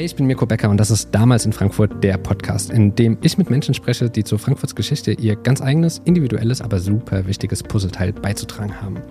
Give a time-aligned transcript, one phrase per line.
[0.00, 3.18] Hey, ich bin Mirko Becker und das ist Damals in Frankfurt, der Podcast, in dem
[3.20, 7.62] ich mit Menschen spreche, die zu Frankfurts Geschichte ihr ganz eigenes, individuelles, aber super wichtiges
[7.62, 9.02] Puzzleteil beizutragen haben.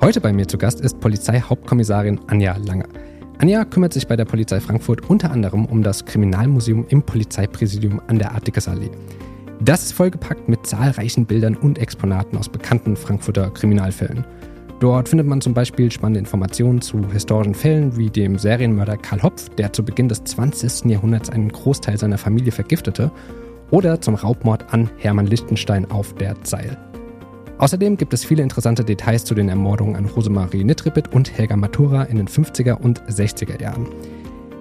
[0.00, 2.88] Heute bei mir zu Gast ist Polizeihauptkommissarin Anja Lange.
[3.36, 8.18] Anja kümmert sich bei der Polizei Frankfurt unter anderem um das Kriminalmuseum im Polizeipräsidium an
[8.18, 8.90] der Artikesallee.
[9.60, 14.24] Das ist vollgepackt mit zahlreichen Bildern und Exponaten aus bekannten Frankfurter Kriminalfällen.
[14.80, 19.48] Dort findet man zum Beispiel spannende Informationen zu historischen Fällen wie dem Serienmörder Karl Hopf,
[19.50, 20.84] der zu Beginn des 20.
[20.84, 23.10] Jahrhunderts einen Großteil seiner Familie vergiftete,
[23.70, 26.78] oder zum Raubmord an Hermann Lichtenstein auf der Zeil.
[27.58, 32.04] Außerdem gibt es viele interessante Details zu den Ermordungen an Rosemarie Nitripit und Helga Matura
[32.04, 33.88] in den 50er und 60er Jahren.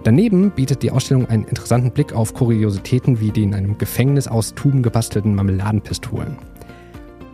[0.03, 4.55] Daneben bietet die Ausstellung einen interessanten Blick auf Kuriositäten wie die in einem Gefängnis aus
[4.55, 6.37] Tuben gebastelten Marmeladenpistolen.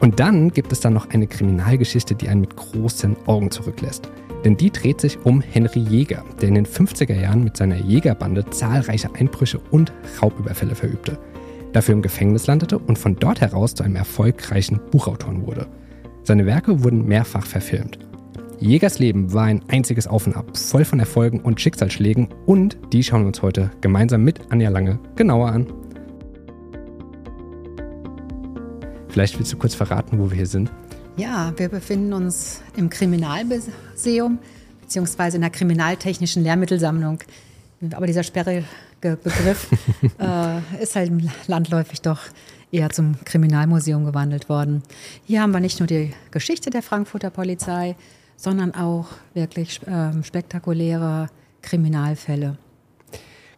[0.03, 4.09] Und dann gibt es dann noch eine Kriminalgeschichte, die einen mit großen Augen zurücklässt.
[4.43, 8.43] Denn die dreht sich um Henry Jäger, der in den 50er Jahren mit seiner Jägerbande
[8.49, 11.17] zahlreiche Einbrüche und Raubüberfälle verübte,
[11.71, 15.67] dafür im Gefängnis landete und von dort heraus zu einem erfolgreichen Buchautor wurde.
[16.23, 17.97] Seine Werke wurden mehrfach verfilmt.
[18.59, 23.03] Jägers Leben war ein einziges Auf und Ab, voll von Erfolgen und Schicksalsschlägen und die
[23.03, 25.67] schauen wir uns heute gemeinsam mit Anja Lange genauer an.
[29.13, 30.71] Vielleicht willst du kurz verraten, wo wir hier sind.
[31.17, 34.39] Ja, wir befinden uns im Kriminalmuseum
[34.81, 37.19] beziehungsweise in der kriminaltechnischen Lehrmittelsammlung.
[37.91, 38.65] Aber dieser sperrige
[39.01, 39.67] Begriff
[40.19, 41.11] äh, ist halt
[41.45, 42.21] landläufig doch
[42.71, 44.81] eher zum Kriminalmuseum gewandelt worden.
[45.25, 47.95] Hier haben wir nicht nur die Geschichte der Frankfurter Polizei,
[48.35, 51.29] sondern auch wirklich äh, spektakuläre
[51.61, 52.57] Kriminalfälle.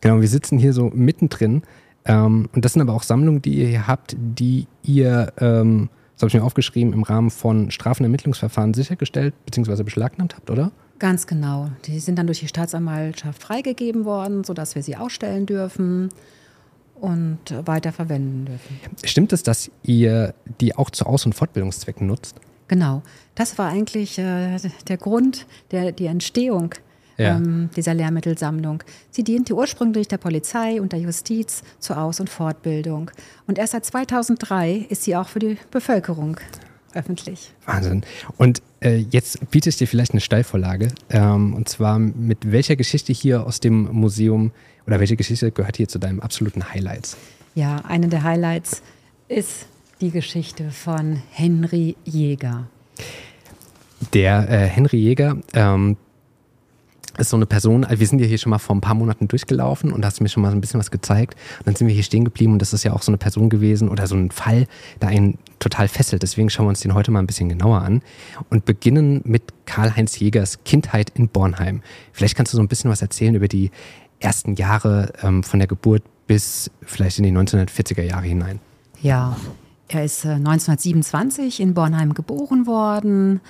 [0.01, 1.63] Genau, wir sitzen hier so mittendrin
[2.05, 6.21] ähm, und das sind aber auch Sammlungen, die ihr hier habt, die ihr, ähm, das
[6.21, 9.83] habe ich mir aufgeschrieben, im Rahmen von Strafenermittlungsverfahren sichergestellt bzw.
[9.83, 10.71] beschlagnahmt habt, oder?
[10.99, 11.69] Ganz genau.
[11.85, 16.09] Die sind dann durch die Staatsanwaltschaft freigegeben worden, sodass wir sie ausstellen dürfen
[16.95, 18.79] und weiter verwenden dürfen.
[19.03, 22.39] Stimmt es, dass ihr die auch zu Aus- und Fortbildungszwecken nutzt?
[22.67, 23.01] Genau.
[23.35, 24.57] Das war eigentlich äh,
[24.87, 26.73] der Grund, der, die Entstehung
[27.17, 27.37] ja.
[27.37, 28.83] ähm, dieser Lehrmittelsammlung.
[29.11, 33.11] Sie diente ursprünglich der Polizei und der Justiz zur Aus- und Fortbildung.
[33.47, 36.39] Und erst seit 2003 ist sie auch für die Bevölkerung
[36.95, 37.51] öffentlich.
[37.65, 38.03] Wahnsinn.
[38.37, 40.87] Und äh, jetzt biete ich dir vielleicht eine Steilvorlage.
[41.09, 44.51] Ähm, und zwar mit welcher Geschichte hier aus dem Museum
[44.87, 47.17] oder welche Geschichte gehört hier zu deinem absoluten Highlights?
[47.53, 48.81] Ja, eine der Highlights
[49.27, 49.67] ist
[50.01, 52.67] die Geschichte von Henry Jäger.
[54.13, 55.97] Der äh, Henry Jäger, ähm,
[57.17, 59.27] ist so eine Person, also wir sind ja hier schon mal vor ein paar Monaten
[59.27, 61.35] durchgelaufen und hast mir schon mal so ein bisschen was gezeigt.
[61.59, 63.49] Und dann sind wir hier stehen geblieben und das ist ja auch so eine Person
[63.49, 64.67] gewesen oder so ein Fall,
[65.01, 66.23] der einen total fesselt.
[66.23, 68.01] Deswegen schauen wir uns den heute mal ein bisschen genauer an
[68.49, 71.81] und beginnen mit Karl-Heinz Jägers Kindheit in Bornheim.
[72.11, 73.71] Vielleicht kannst du so ein bisschen was erzählen über die
[74.19, 78.59] ersten Jahre ähm, von der Geburt bis vielleicht in die 1940er Jahre hinein.
[79.01, 79.37] Ja,
[79.87, 83.41] er ist äh, 1927 in Bornheim geboren worden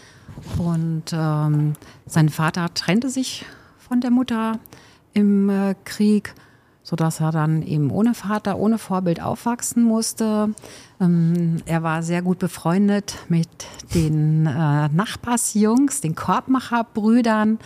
[0.57, 1.73] und ähm,
[2.05, 3.45] sein Vater trennte sich
[3.77, 4.59] von der Mutter
[5.13, 6.33] im äh, Krieg,
[6.83, 10.49] sodass er dann eben ohne Vater, ohne Vorbild aufwachsen musste.
[10.99, 13.47] Ähm, er war sehr gut befreundet mit
[13.93, 17.59] den äh, Nachbarsjungs, den Korbmacherbrüdern.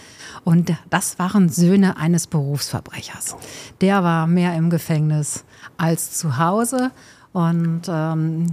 [0.46, 3.36] Und das waren Söhne eines Berufsverbrechers.
[3.82, 5.44] Der war mehr im Gefängnis
[5.78, 6.92] als zu Hause.
[7.34, 8.48] Und ähm,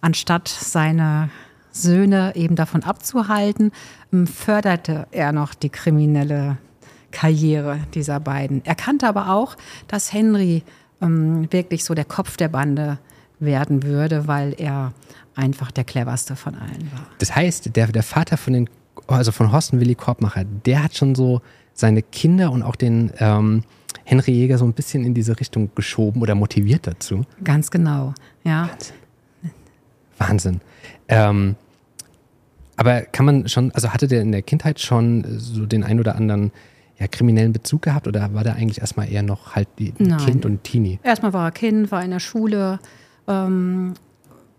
[0.00, 1.30] anstatt seine
[1.72, 3.72] Söhne eben davon abzuhalten,
[4.12, 6.58] ähm, förderte er noch die kriminelle
[7.10, 8.64] Karriere dieser beiden.
[8.64, 9.56] Er kannte aber auch,
[9.88, 10.62] dass Henry
[11.00, 12.98] ähm, wirklich so der Kopf der Bande
[13.38, 14.92] werden würde, weil er
[15.34, 17.06] einfach der cleverste von allen war.
[17.18, 18.70] Das heißt, der, der Vater von den,
[19.06, 21.40] also von Horsten Willi Korbmacher, der hat schon so
[21.74, 23.64] seine Kinder und auch den ähm,
[24.04, 27.24] Henry Jäger so ein bisschen in diese Richtung geschoben oder motiviert dazu.
[27.42, 28.68] Ganz genau, ja.
[28.68, 28.96] Wahnsinn.
[30.18, 30.60] Wahnsinn.
[31.12, 31.56] Ähm,
[32.76, 36.16] aber kann man schon, also hatte der in der Kindheit schon so den ein oder
[36.16, 36.52] anderen
[36.98, 40.64] ja, kriminellen Bezug gehabt oder war der eigentlich erstmal eher noch halt die Kind und
[40.64, 40.98] Teenie?
[41.02, 42.78] Erstmal war er Kind, war in der Schule,
[43.28, 43.94] ähm,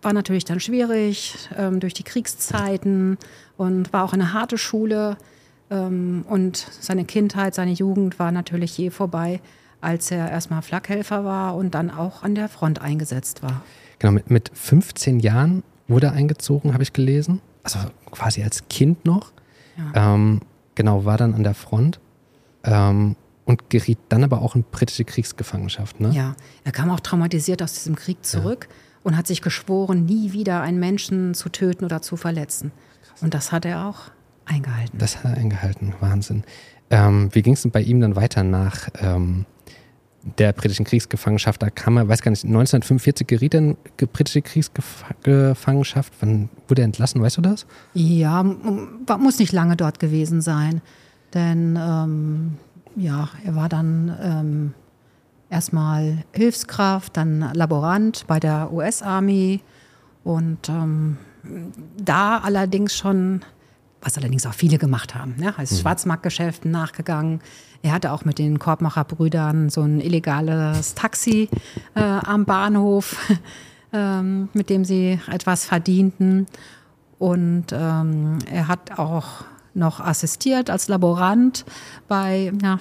[0.02, 3.18] war natürlich dann schwierig ähm, durch die Kriegszeiten
[3.56, 5.16] und war auch eine harte Schule.
[5.70, 9.40] Ähm, und seine Kindheit, seine Jugend war natürlich je vorbei,
[9.80, 13.62] als er erstmal Flakhelfer war und dann auch an der Front eingesetzt war.
[13.98, 17.40] Genau, mit, mit 15 Jahren wurde eingezogen, habe ich gelesen.
[17.62, 17.78] Also
[18.10, 19.32] quasi als Kind noch.
[19.76, 20.14] Ja.
[20.14, 20.40] Ähm,
[20.74, 21.98] genau, war dann an der Front
[22.64, 26.00] ähm, und geriet dann aber auch in britische Kriegsgefangenschaft.
[26.00, 26.10] Ne?
[26.10, 26.34] Ja,
[26.64, 28.76] er kam auch traumatisiert aus diesem Krieg zurück ja.
[29.02, 32.72] und hat sich geschworen, nie wieder einen Menschen zu töten oder zu verletzen.
[33.06, 33.22] Krass.
[33.22, 34.10] Und das hat er auch
[34.44, 34.98] eingehalten.
[34.98, 36.44] Das hat er eingehalten, Wahnsinn.
[36.90, 39.46] Ähm, wie ging es denn bei ihm dann weiter nach, ähm,
[40.38, 41.62] der britischen Kriegsgefangenschaft.
[41.62, 43.76] Da kam er, weiß gar nicht, 1945 geriet er in
[44.12, 46.12] britische Kriegsgefangenschaft.
[46.20, 47.66] Wann wurde er entlassen, weißt du das?
[47.92, 50.80] Ja, muss nicht lange dort gewesen sein.
[51.34, 52.54] Denn ähm,
[52.96, 54.74] ja, er war dann ähm,
[55.50, 59.60] erstmal Hilfskraft, dann Laborant bei der US-Army
[60.22, 61.18] und ähm,
[61.96, 63.42] da allerdings schon,
[64.04, 65.54] was allerdings auch viele gemacht haben, ne?
[65.56, 65.80] also mhm.
[65.80, 67.40] Schwarzmarktgeschäften nachgegangen.
[67.82, 71.48] Er hatte auch mit den Korbmacherbrüdern so ein illegales Taxi
[71.94, 73.16] äh, am Bahnhof,
[73.92, 76.46] ähm, mit dem sie etwas verdienten.
[77.18, 81.64] Und ähm, er hat auch noch assistiert als Laborant
[82.08, 82.78] bei ja,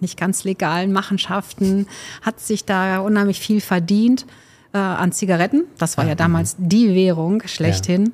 [0.00, 1.86] nicht ganz legalen Machenschaften,
[2.22, 4.26] hat sich da unheimlich viel verdient
[4.72, 5.64] äh, an Zigaretten.
[5.78, 6.18] Das war ja, ja mhm.
[6.18, 8.12] damals die Währung schlechthin.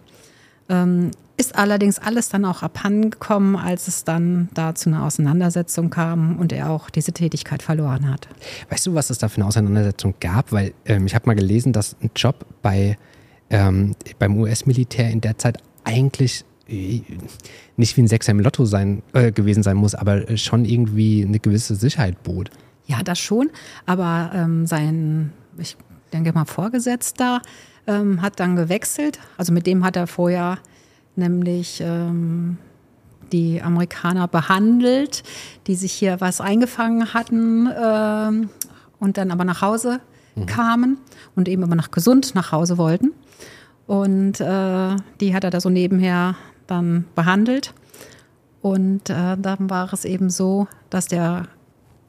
[0.68, 0.82] Ja.
[0.82, 6.38] Ähm, ist allerdings alles dann auch abhandengekommen, als es dann da zu einer Auseinandersetzung kam
[6.38, 8.28] und er auch diese Tätigkeit verloren hat.
[8.70, 10.52] Weißt du, was es da für eine Auseinandersetzung gab?
[10.52, 12.96] Weil ähm, ich habe mal gelesen, dass ein Job bei,
[13.50, 17.02] ähm, beim US-Militär in der Zeit eigentlich äh,
[17.76, 21.40] nicht wie ein Sechser im Lotto sein, äh, gewesen sein muss, aber schon irgendwie eine
[21.40, 22.50] gewisse Sicherheit bot.
[22.86, 23.50] Ja, das schon.
[23.86, 25.76] Aber ähm, sein, ich
[26.12, 27.42] denke mal, Vorgesetzter
[27.86, 29.18] ähm, hat dann gewechselt.
[29.36, 30.58] Also mit dem hat er vorher
[31.16, 32.58] nämlich ähm,
[33.32, 35.22] die Amerikaner behandelt,
[35.66, 38.50] die sich hier was eingefangen hatten ähm,
[39.00, 40.00] und dann aber nach Hause
[40.34, 40.46] mhm.
[40.46, 40.98] kamen
[41.34, 43.12] und eben aber noch gesund nach Hause wollten.
[43.86, 47.74] Und äh, die hat er da so nebenher dann behandelt.
[48.62, 51.48] Und äh, dann war es eben so, dass der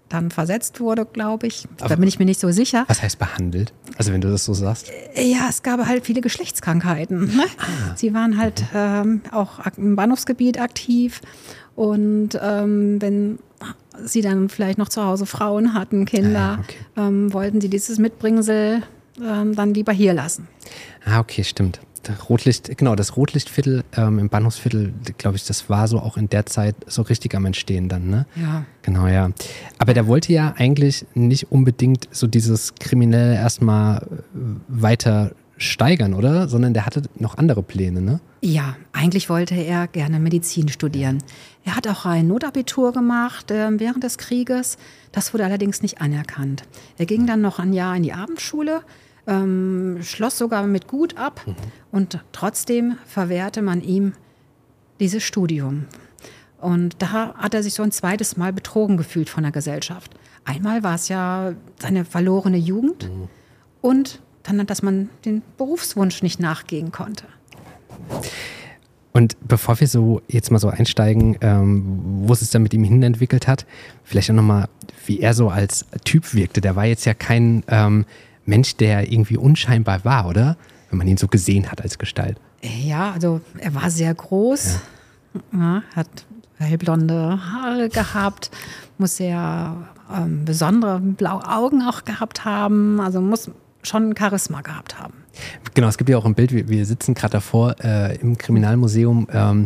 [0.10, 1.68] dann versetzt wurde, glaube ich.
[1.80, 2.86] Aber da bin ich mir nicht so sicher.
[2.88, 3.74] Was heißt behandelt?
[3.98, 4.92] Also wenn du das so sagst?
[5.16, 7.36] Äh, ja, es gab halt viele Geschlechtskrankheiten.
[7.36, 7.44] Ne?
[7.58, 7.96] Ah.
[7.96, 11.22] Sie waren halt ähm, auch im Bahnhofsgebiet aktiv
[11.76, 13.40] und ähm, wenn
[14.04, 16.78] sie dann vielleicht noch zu Hause Frauen hatten, Kinder, ah, okay.
[16.98, 18.84] ähm, wollten sie dieses Mitbringsel
[19.22, 20.48] ähm, dann lieber hier lassen.
[21.06, 21.80] Ah, okay, stimmt.
[22.30, 26.46] Rotlicht, genau, das Rotlichtviertel ähm, im Bahnhofsviertel, glaube ich, das war so auch in der
[26.46, 28.26] Zeit so richtig am Entstehen dann, ne?
[28.36, 28.66] Ja.
[28.82, 29.32] Genau, ja.
[29.78, 34.38] Aber der wollte ja eigentlich nicht unbedingt so dieses Kriminelle erstmal äh,
[34.68, 36.48] weiter steigern, oder?
[36.48, 38.20] Sondern der hatte noch andere Pläne, ne?
[38.42, 41.24] Ja, eigentlich wollte er gerne Medizin studieren.
[41.64, 44.78] Er hat auch ein Notabitur gemacht äh, während des Krieges.
[45.12, 46.64] Das wurde allerdings nicht anerkannt.
[46.98, 48.82] Er ging dann noch ein Jahr in die Abendschule
[49.28, 51.56] ähm, schloss sogar mit gut ab mhm.
[51.92, 54.14] und trotzdem verwehrte man ihm
[55.00, 55.86] dieses Studium.
[56.60, 60.16] Und da hat er sich so ein zweites Mal betrogen gefühlt von der Gesellschaft.
[60.46, 63.28] Einmal war es ja seine verlorene Jugend mhm.
[63.82, 67.26] und dann, dass man den Berufswunsch nicht nachgehen konnte.
[69.12, 72.84] Und bevor wir so jetzt mal so einsteigen, ähm, wo es sich dann mit ihm
[72.84, 73.66] hin entwickelt hat,
[74.04, 74.68] vielleicht auch nochmal,
[75.06, 76.62] wie er so als Typ wirkte.
[76.62, 78.06] Der war jetzt ja kein ähm,
[78.46, 80.58] Mensch, der irgendwie unscheinbar war, oder?
[80.90, 82.38] Wenn man ihn so gesehen hat als Gestalt.
[82.62, 84.80] Ja, also er war sehr groß,
[85.54, 85.60] ja.
[85.60, 86.08] Ja, hat
[86.58, 88.50] hellblonde Haare gehabt,
[88.98, 89.76] muss sehr
[90.16, 93.52] ähm, besondere blaue Augen auch gehabt haben, also muss
[93.84, 95.14] schon Charisma gehabt haben.
[95.74, 99.28] Genau, es gibt ja auch ein Bild, wir, wir sitzen gerade davor äh, im Kriminalmuseum.
[99.32, 99.66] Ähm,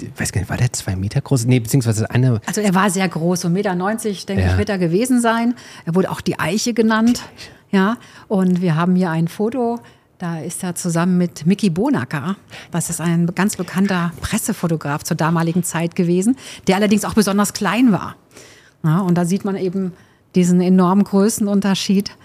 [0.00, 1.44] ich weiß gar nicht, war der zwei Meter groß?
[1.44, 2.40] Nee, beziehungsweise eine.
[2.46, 3.74] Also er war sehr groß, so 1,90 Meter,
[4.26, 4.52] denke ja.
[4.52, 5.54] ich, wird er gewesen sein.
[5.84, 7.18] Er wurde auch die Eiche genannt.
[7.18, 7.59] Die Eiche.
[7.70, 7.96] Ja,
[8.28, 9.78] und wir haben hier ein Foto.
[10.18, 12.36] Da ist er zusammen mit Mickey Bonacker.
[12.70, 16.36] Das ist ein ganz bekannter Pressefotograf zur damaligen Zeit gewesen,
[16.66, 18.16] der allerdings auch besonders klein war.
[18.84, 19.92] Ja, und da sieht man eben
[20.34, 22.16] diesen enormen Größenunterschied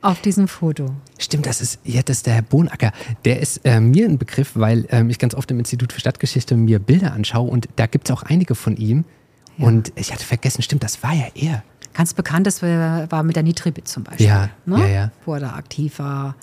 [0.00, 0.86] auf diesem Foto.
[1.18, 2.92] Stimmt, das ist, ja, das ist der Herr Bonacker.
[3.24, 6.56] Der ist äh, mir ein Begriff, weil ähm, ich ganz oft im Institut für Stadtgeschichte
[6.56, 9.04] mir Bilder anschaue und da gibt es auch einige von ihm.
[9.56, 9.66] Ja.
[9.66, 11.62] Und ich hatte vergessen, stimmt, das war ja er.
[11.94, 14.26] Ganz bekanntes war mit der Nitribit zum Beispiel.
[14.26, 14.78] Ja, ne?
[14.80, 15.10] ja, ja.
[15.26, 16.34] Wo er da aktiv war.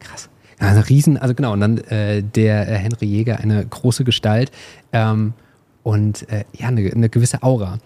[0.00, 0.28] Krass.
[0.58, 4.50] Also Riesen, also genau, und dann äh, der äh, Henry Jäger, eine große Gestalt
[4.92, 5.34] ähm,
[5.82, 7.78] und äh, ja, eine, eine, gewisse Aura.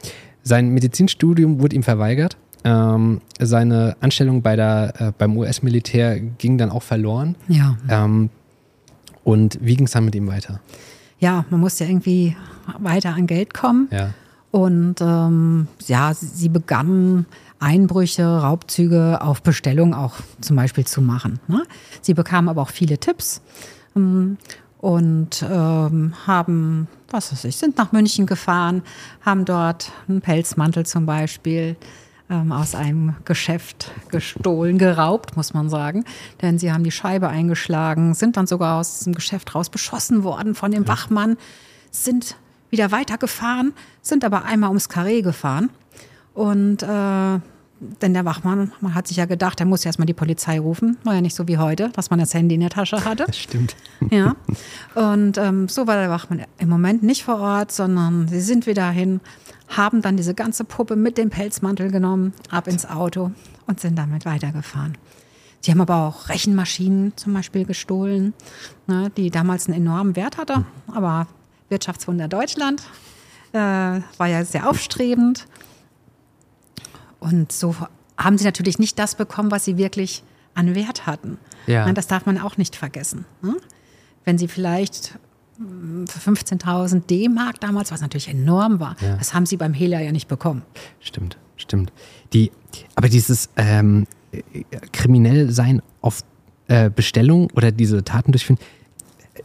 [0.42, 2.36] Sein Medizinstudium wurde ihm verweigert.
[2.64, 7.36] Ähm, seine Anstellung bei der, äh, beim US-Militär ging dann auch verloren.
[7.48, 7.76] Ja.
[7.88, 8.30] Ähm,
[9.24, 10.60] und wie ging es dann mit ihm weiter?
[11.18, 12.36] Ja, man musste ja irgendwie
[12.78, 13.88] weiter an Geld kommen.
[13.90, 14.10] Ja.
[14.50, 17.26] Und ähm, ja, sie begannen
[17.60, 21.40] Einbrüche, Raubzüge auf Bestellung auch zum Beispiel zu machen.
[21.48, 21.64] Ne?
[22.00, 23.42] Sie bekamen aber auch viele Tipps
[23.96, 24.38] ähm,
[24.78, 28.82] und ähm, haben, was weiß ich, sind nach München gefahren,
[29.20, 31.76] haben dort einen Pelzmantel zum Beispiel
[32.30, 36.04] ähm, aus einem Geschäft gestohlen, geraubt, muss man sagen.
[36.40, 40.54] Denn sie haben die Scheibe eingeschlagen, sind dann sogar aus diesem Geschäft raus beschossen worden
[40.54, 41.36] von dem Wachmann,
[41.90, 42.36] sind
[42.70, 43.72] wieder weitergefahren,
[44.02, 45.70] sind aber einmal ums Karree gefahren.
[46.34, 47.40] Und äh,
[47.80, 50.96] denn der Wachmann, man hat sich ja gedacht, er muss erstmal die Polizei rufen.
[51.04, 53.24] War ja nicht so wie heute, dass man das Handy in der Tasche hatte.
[53.26, 53.76] Das stimmt.
[54.10, 54.36] Ja.
[54.94, 58.88] Und ähm, so war der Wachmann im Moment nicht vor Ort, sondern sie sind wieder
[58.90, 59.20] hin,
[59.68, 63.32] haben dann diese ganze Puppe mit dem Pelzmantel genommen, ab ins Auto
[63.66, 64.96] und sind damit weitergefahren.
[65.60, 68.34] Sie haben aber auch Rechenmaschinen zum Beispiel gestohlen,
[68.86, 70.64] ne, die damals einen enormen Wert hatte.
[70.94, 71.26] Aber
[71.68, 72.82] Wirtschaftswunder Deutschland
[73.52, 75.46] äh, war ja sehr aufstrebend.
[77.20, 77.74] Und so
[78.16, 80.22] haben sie natürlich nicht das bekommen, was sie wirklich
[80.54, 81.38] an Wert hatten.
[81.66, 81.90] Ja.
[81.92, 83.24] Das darf man auch nicht vergessen.
[83.42, 83.56] Ne?
[84.24, 85.18] Wenn sie vielleicht
[85.58, 89.16] mm, für 15.000 D-Mark damals, was natürlich enorm war, Ja.
[89.16, 90.62] das haben sie beim Hehler ja nicht bekommen.
[91.00, 91.92] Stimmt, stimmt.
[92.32, 92.50] Die,
[92.94, 94.42] aber dieses ähm, äh,
[94.92, 96.22] kriminell sein auf
[96.66, 98.64] äh, Bestellung oder diese Taten durchführen, äh,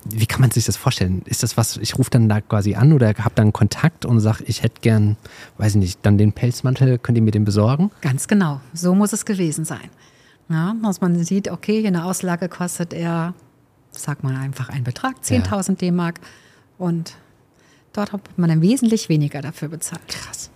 [0.06, 1.22] wie kann man sich das vorstellen?
[1.26, 4.44] Ist das was, ich rufe dann da quasi an oder habe dann Kontakt und sage,
[4.48, 5.18] ich hätte gern,
[5.58, 7.92] weiß ich nicht, dann den Pelzmantel, könnt ihr mir den besorgen?
[8.02, 9.90] Ganz genau, so muss es gewesen sein.
[10.50, 13.34] Ja, dass man sieht, okay, hier eine Auslage kostet er,
[13.92, 16.20] sag mal einfach einen Betrag, 10.000 D-Mark.
[16.78, 17.16] Und
[17.94, 20.08] dort hat man dann wesentlich weniger dafür bezahlt.
[20.08, 20.52] Krass.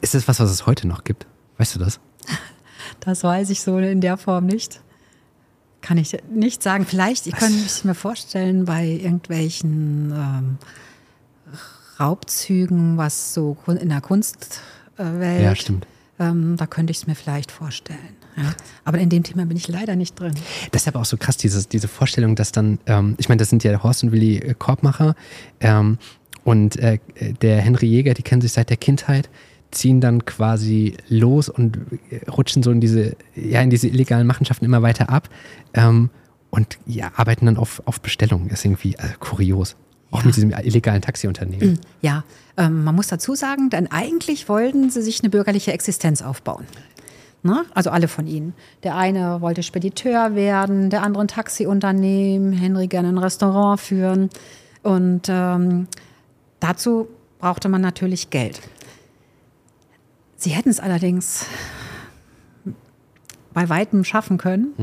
[0.00, 1.26] Ist das was, was es heute noch gibt?
[1.58, 2.00] Weißt du das?
[3.00, 4.80] Das weiß ich so in der Form nicht.
[5.84, 6.86] Kann ich nicht sagen.
[6.86, 10.58] Vielleicht, ich könnte es mir vorstellen, bei irgendwelchen ähm,
[12.00, 14.62] Raubzügen, was so in der Kunstwelt.
[14.96, 15.86] Ja, stimmt.
[16.18, 18.16] Ähm, da könnte ich es mir vielleicht vorstellen.
[18.34, 18.54] Ja.
[18.84, 20.32] Aber in dem Thema bin ich leider nicht drin.
[20.72, 23.50] Das ist aber auch so krass, dieses, diese Vorstellung, dass dann, ähm, ich meine, das
[23.50, 25.14] sind ja Horst und Willi äh, Korbmacher
[25.60, 25.98] ähm,
[26.44, 26.98] und äh,
[27.42, 29.28] der Henry Jäger, die kennen sich seit der Kindheit,
[29.74, 31.78] ziehen dann quasi los und
[32.10, 35.28] äh, rutschen so in diese, ja, in diese illegalen Machenschaften immer weiter ab
[35.74, 36.10] ähm,
[36.50, 38.48] und ja, arbeiten dann auf, auf Bestellung.
[38.48, 39.76] Ist irgendwie äh, kurios.
[40.10, 40.26] Auch Ja.
[40.26, 41.80] mit diesem illegalen Taxiunternehmen.
[42.00, 42.22] Ja,
[42.56, 46.64] ähm, man muss dazu sagen, denn eigentlich wollten sie sich eine bürgerliche Existenz aufbauen.
[47.42, 47.64] Ne?
[47.74, 48.54] Also alle von ihnen.
[48.84, 54.30] Der eine wollte Spediteur werden, der andere ein Taxiunternehmen, Henry gerne ein Restaurant führen.
[54.84, 55.88] Und ähm,
[56.60, 57.08] dazu
[57.40, 58.60] brauchte man natürlich Geld.
[60.44, 61.46] Sie hätten es allerdings
[63.54, 64.74] bei weitem schaffen können,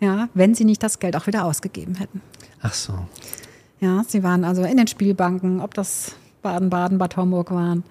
[0.00, 2.22] ja, wenn sie nicht das Geld auch wieder ausgegeben hätten.
[2.62, 2.94] Ach so.
[3.80, 7.84] Ja, sie waren also in den Spielbanken, ob das Baden-Baden, Bad Homburg waren,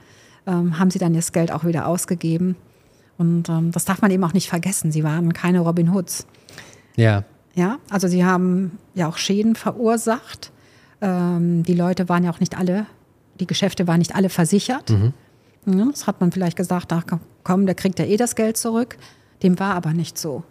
[0.47, 2.55] ähm, haben sie dann das Geld auch wieder ausgegeben.
[3.19, 4.91] Und ähm, das darf man eben auch nicht vergessen.
[4.91, 6.25] Sie waren keine Robin Hoods.
[6.95, 7.25] Ja.
[7.53, 10.51] Ja, also sie haben ja auch Schäden verursacht.
[10.99, 12.87] Ähm, die Leute waren ja auch nicht alle,
[13.39, 14.89] die Geschäfte waren nicht alle versichert.
[15.65, 17.03] Ja, das hat man vielleicht gesagt, ach
[17.43, 18.97] komm, der kriegt ja eh das Geld zurück.
[19.41, 20.43] Dem war aber nicht so.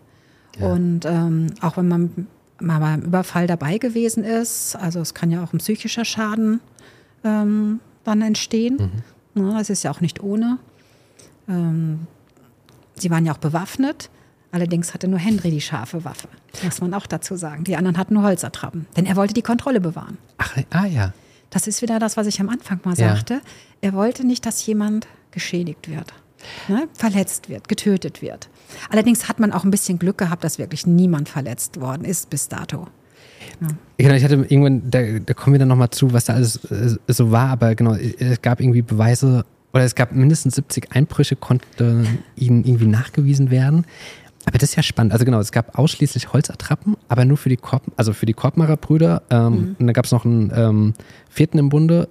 [0.61, 2.26] Und ähm, auch wenn man
[2.61, 6.61] mal beim Überfall dabei gewesen ist, also es kann ja auch ein psychischer Schaden
[7.25, 9.02] ähm, dann entstehen.
[9.35, 10.59] Ja, das ist ja auch nicht ohne.
[11.49, 12.07] Ähm,
[12.97, 14.11] sie waren ja auch bewaffnet.
[14.50, 16.28] Allerdings hatte nur Henry die scharfe Waffe.
[16.62, 17.64] Muss man auch dazu sagen.
[17.64, 18.87] Die anderen hatten nur Holzertrappen.
[18.97, 20.19] Denn er wollte die Kontrolle bewahren.
[20.37, 21.14] Ach, ah ja.
[21.52, 23.14] Das ist wieder das, was ich am Anfang mal Ja.
[23.14, 23.40] sagte.
[23.80, 26.12] Er wollte nicht, dass jemand geschädigt wird,
[26.68, 26.88] ne?
[26.94, 28.49] verletzt wird, getötet wird.
[28.90, 32.49] Allerdings hat man auch ein bisschen Glück gehabt, dass wirklich niemand verletzt worden ist bis
[32.49, 32.87] dato.
[33.99, 36.97] Genau, ich hatte irgendwann, da, da kommen wir dann nochmal zu, was da alles äh,
[37.09, 42.21] so war, aber genau, es gab irgendwie Beweise, oder es gab mindestens 70 Einbrüche, konnten
[42.37, 43.85] ihnen irgendwie nachgewiesen werden.
[44.44, 45.12] Aber das ist ja spannend.
[45.12, 48.76] Also genau, es gab ausschließlich Holzattrappen, aber nur für die Korb, also für die Korbmacher
[48.76, 49.22] Brüder.
[49.30, 50.94] Ähm, Und dann gab es noch einen ähm,
[51.30, 52.08] vierten im Bunde,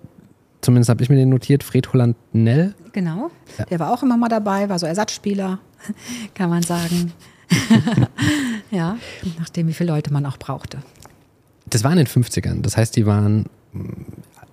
[0.62, 2.74] zumindest habe ich mir den notiert, Fred Holland Nell.
[2.94, 3.32] Genau.
[3.70, 5.60] Der war auch immer mal dabei, war so Ersatzspieler,
[6.36, 7.12] kann man sagen.
[8.72, 8.98] ja,
[9.40, 10.80] nachdem, wie viele Leute man auch brauchte.
[11.70, 12.62] Das war in den 50ern.
[12.62, 13.90] Das heißt, die waren mh,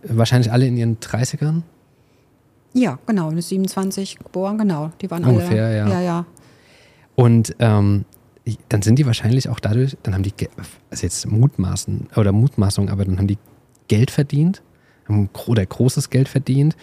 [0.02, 1.62] wahrscheinlich alle in ihren 30ern.
[2.74, 4.90] Ja, genau, mit 27 geboren, genau.
[5.00, 5.76] Die waren Ungefähr, alle.
[5.78, 5.88] ja.
[5.88, 6.26] Ja, ja.
[7.18, 8.04] Und ähm,
[8.68, 10.32] dann sind die wahrscheinlich auch dadurch, dann haben die,
[10.88, 13.38] also jetzt Mutmaßen oder Mutmaßung, aber dann haben die
[13.88, 14.62] Geld verdient,
[15.08, 16.76] haben oder großes Geld verdient,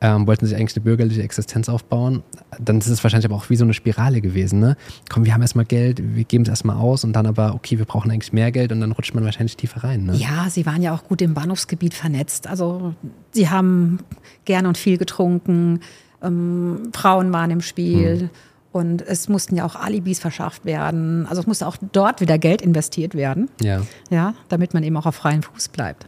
[0.00, 2.22] ähm, wollten sich eigentlich eine bürgerliche Existenz aufbauen.
[2.60, 4.60] Dann ist es wahrscheinlich aber auch wie so eine Spirale gewesen.
[4.60, 4.76] Ne?
[5.08, 7.84] Komm, wir haben erstmal Geld, wir geben es erstmal aus und dann aber, okay, wir
[7.84, 10.04] brauchen eigentlich mehr Geld und dann rutscht man wahrscheinlich tiefer rein.
[10.04, 10.14] Ne?
[10.14, 12.46] Ja, sie waren ja auch gut im Bahnhofsgebiet vernetzt.
[12.46, 12.94] Also
[13.32, 13.98] sie haben
[14.44, 15.80] gern und viel getrunken,
[16.22, 18.30] ähm, Frauen waren im Spiel
[18.72, 21.26] und es mussten ja auch Alibis verschafft werden.
[21.26, 23.82] Also es musste auch dort wieder Geld investiert werden, Ja.
[24.10, 26.06] ja, damit man eben auch auf freiem Fuß bleibt.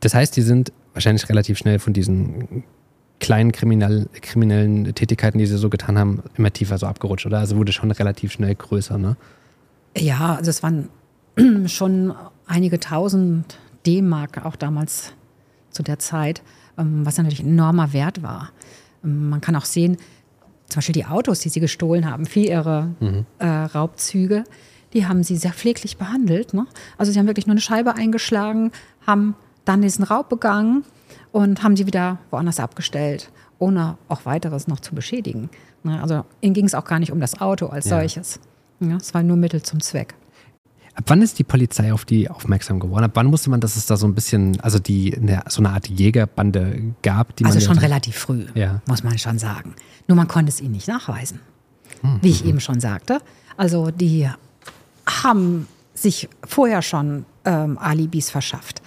[0.00, 2.64] Das heißt, die sind wahrscheinlich relativ schnell von diesen
[3.20, 7.38] kleinen kriminell, kriminellen Tätigkeiten, die sie so getan haben, immer tiefer so abgerutscht, oder?
[7.38, 9.16] Also wurde schon relativ schnell größer, ne?
[9.96, 10.88] Ja, also es waren
[11.66, 12.14] schon
[12.46, 15.12] einige tausend D-Mark auch damals
[15.70, 16.42] zu der Zeit,
[16.78, 18.50] ähm, was natürlich ein enormer Wert war.
[19.02, 19.96] Man kann auch sehen,
[20.68, 23.26] zum Beispiel die Autos, die sie gestohlen haben für ihre mhm.
[23.38, 24.44] äh, Raubzüge,
[24.92, 26.54] die haben sie sehr pfleglich behandelt.
[26.54, 26.66] Ne?
[26.98, 28.72] Also sie haben wirklich nur eine Scheibe eingeschlagen,
[29.06, 30.84] haben dann diesen Raub begangen
[31.32, 35.50] und haben sie wieder woanders abgestellt, ohne auch weiteres noch zu beschädigen.
[35.82, 36.00] Ne?
[36.00, 37.98] Also ihnen ging es auch gar nicht um das Auto als ja.
[37.98, 38.40] solches.
[38.80, 40.14] Ja, es war nur Mittel zum Zweck.
[41.00, 43.04] Ab wann ist die Polizei auf die aufmerksam geworden?
[43.04, 45.70] Ab wann musste man, dass es da so ein bisschen, also die eine, so eine
[45.70, 47.34] Art Jägerbande gab?
[47.36, 48.82] Die also schon ja relativ früh, ja.
[48.86, 49.74] muss man schon sagen.
[50.08, 51.40] Nur man konnte es ihnen nicht nachweisen,
[52.02, 52.18] hm.
[52.20, 52.50] wie ich mhm.
[52.50, 53.20] eben schon sagte.
[53.56, 54.28] Also die
[55.06, 58.82] haben sich vorher schon ähm, Alibis verschafft.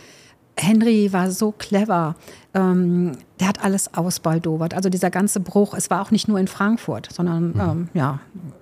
[0.56, 2.16] Henry war so clever.
[2.54, 4.76] Ähm, der hat alles ausbaldowert.
[4.76, 7.60] Also dieser ganze Bruch, es war auch nicht nur in Frankfurt, sondern mhm.
[7.60, 8.20] ähm, ja,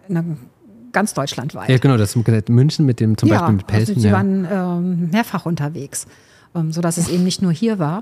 [0.08, 0.38] in
[0.92, 1.70] ganz deutschlandweit.
[1.70, 2.16] Ja, genau, das
[2.50, 3.96] München mit dem zum ja, Beispiel mit Pelzen.
[3.96, 4.14] Also sie ja.
[4.14, 6.08] waren ähm, mehrfach unterwegs,
[6.56, 8.02] ähm, sodass es eben nicht nur hier war.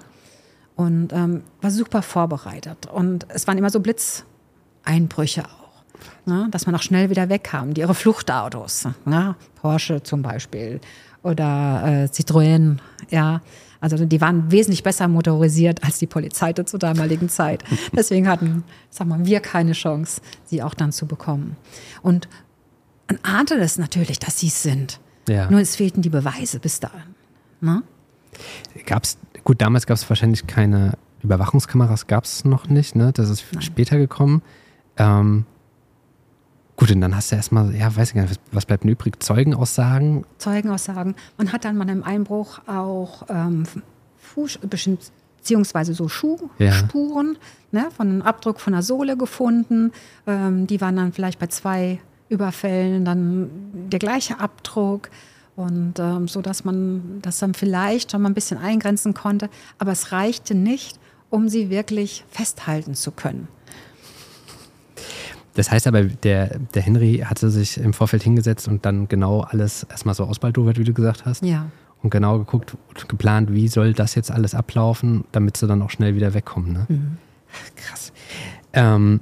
[0.76, 2.88] Und ähm, war super vorbereitet.
[2.88, 5.84] Und es waren immer so Blitzeinbrüche auch.
[6.26, 6.48] Ne?
[6.52, 7.74] Dass man auch schnell wieder wegkam.
[7.74, 9.36] Die ihre Fluchtautos, ne?
[9.56, 10.80] Porsche zum Beispiel
[11.22, 12.78] oder äh, Citroën,
[13.10, 13.42] ja.
[13.82, 17.64] Also die waren wesentlich besser motorisiert als die Polizei zur damaligen Zeit.
[17.96, 21.56] Deswegen hatten, sag mal, wir keine Chance, sie auch dann zu bekommen.
[22.02, 22.28] Und
[23.10, 25.00] man ahnte das natürlich, dass sie es sind.
[25.28, 25.50] Ja.
[25.50, 27.16] Nur es fehlten die Beweise bis dahin.
[27.60, 27.84] Ne?
[28.86, 33.12] Gab's, gut, damals gab es wahrscheinlich keine Überwachungskameras, gab es noch nicht, ne?
[33.12, 33.62] Das ist Nein.
[33.62, 34.42] später gekommen.
[34.98, 35.46] Ähm,
[36.80, 39.22] Gut, und dann hast du erstmal, ja, weiß ich gar nicht, was bleibt denn übrig?
[39.22, 40.24] Zeugenaussagen?
[40.38, 41.14] Zeugenaussagen.
[41.38, 43.66] Man hat dann bei einem Einbruch auch ähm,
[44.16, 47.38] Fuß, beziehungsweise so Schuhspuren
[47.72, 47.82] ja.
[47.82, 49.92] ne, von einem Abdruck von der Sohle gefunden.
[50.26, 52.00] Ähm, die waren dann vielleicht bei zwei
[52.30, 53.50] Überfällen dann
[53.90, 55.10] der gleiche Abdruck.
[55.56, 59.50] Und ähm, so, dass man das dann vielleicht schon mal ein bisschen eingrenzen konnte.
[59.78, 63.48] Aber es reichte nicht, um sie wirklich festhalten zu können.
[65.56, 69.84] Das heißt aber, der, der Henry hatte sich im Vorfeld hingesetzt und dann genau alles
[69.84, 71.44] erstmal so ausbaldowert, wie du gesagt hast.
[71.44, 71.66] Ja.
[72.02, 75.90] Und genau geguckt und geplant, wie soll das jetzt alles ablaufen, damit sie dann auch
[75.90, 76.72] schnell wieder wegkommen.
[76.72, 76.86] Ne?
[76.88, 77.18] Mhm.
[77.76, 78.14] Krass.
[78.72, 79.20] Ähm,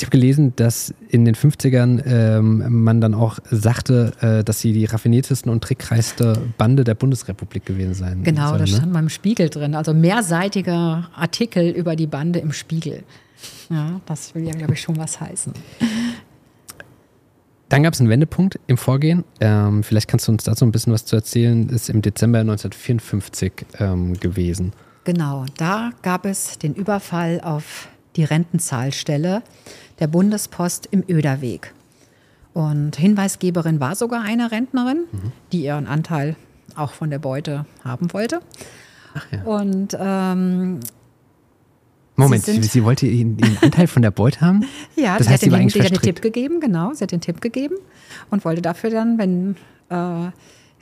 [0.00, 4.72] ich habe gelesen, dass in den 50ern ähm, man dann auch sagte, äh, dass sie
[4.72, 8.22] die raffiniertesten und trickreichste Bande der Bundesrepublik gewesen seien.
[8.24, 8.78] Genau, das ne?
[8.78, 9.74] stand beim Spiegel drin.
[9.74, 13.02] Also mehrseitiger Artikel über die Bande im Spiegel.
[13.68, 15.52] Ja, das will ja, glaube ich, schon was heißen.
[17.68, 19.22] Dann gab es einen Wendepunkt im Vorgehen.
[19.40, 21.68] Ähm, vielleicht kannst du uns dazu ein bisschen was zu erzählen.
[21.68, 24.72] Ist im Dezember 1954 ähm, gewesen.
[25.04, 29.42] Genau, da gab es den Überfall auf die Rentenzahlstelle
[30.00, 31.72] der Bundespost im Öderweg.
[32.52, 35.32] Und Hinweisgeberin war sogar eine Rentnerin, mhm.
[35.52, 36.36] die ihren Anteil
[36.74, 38.40] auch von der Beute haben wollte.
[39.30, 39.42] Ja.
[39.42, 40.80] Und ähm,
[42.16, 44.64] Moment, sie, sie, wollte den Anteil von der Beute haben?
[44.96, 47.20] ja, das sie heißt, hat, den, sie hat den Tipp gegeben, genau, sie hat den
[47.20, 47.76] Tipp gegeben
[48.30, 49.56] und wollte dafür dann, wenn,
[49.88, 50.32] äh, er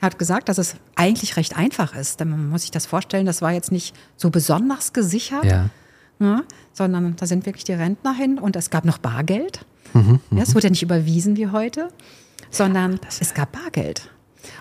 [0.01, 2.21] hat gesagt, dass es eigentlich recht einfach ist.
[2.21, 5.69] Dann muss ich das vorstellen, das war jetzt nicht so besonders gesichert, ja.
[6.19, 9.65] Ne, sondern da sind wirklich die Rentner hin und es gab noch Bargeld.
[9.93, 11.89] Mhm, ja, es wurde ja nicht überwiesen wie heute,
[12.51, 14.11] sondern es gab Bargeld.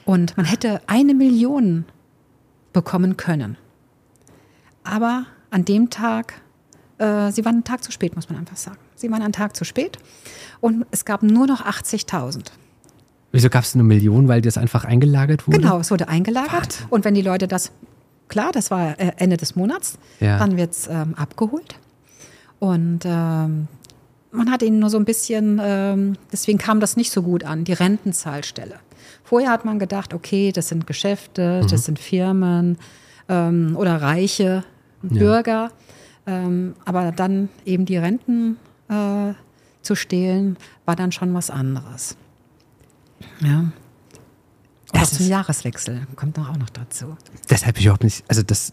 [0.05, 1.85] Und man hätte eine Million
[2.73, 3.57] bekommen können.
[4.85, 6.41] Aber an dem Tag
[6.99, 8.79] äh, sie waren einen Tag zu spät, muss man einfach sagen.
[8.97, 9.99] Sie waren einen Tag zu spät
[10.61, 12.51] und es gab nur noch 80.000.
[13.31, 15.59] Wieso gab es eine Million, weil das einfach eingelagert wurde?
[15.59, 16.83] Genau, es wurde eingelagert.
[16.83, 16.87] What?
[16.91, 17.73] Und wenn die Leute das,
[18.29, 20.39] klar, das war äh, Ende des Monats, ja.
[20.39, 21.77] dann wird es ähm, abgeholt.
[22.59, 23.69] Und ähm,
[24.31, 27.65] man hat ihnen nur so ein bisschen, ähm, deswegen kam das nicht so gut an,
[27.65, 28.77] die Rentenzahlstelle.
[29.25, 31.69] Vorher hat man gedacht, okay, das sind Geschäfte, mhm.
[31.69, 32.79] das sind Firmen
[33.29, 34.65] ähm, oder reiche
[35.03, 35.71] Bürger.
[36.27, 36.33] Ja.
[36.35, 38.57] Ähm, aber dann eben die Renten
[38.89, 39.33] äh,
[39.83, 42.17] zu stehlen, war dann schon was anderes.
[43.41, 43.65] Ja.
[44.93, 47.17] Und auch zum Jahreswechsel kommt doch auch noch dazu.
[47.49, 48.73] Das habe ich überhaupt nicht, also das,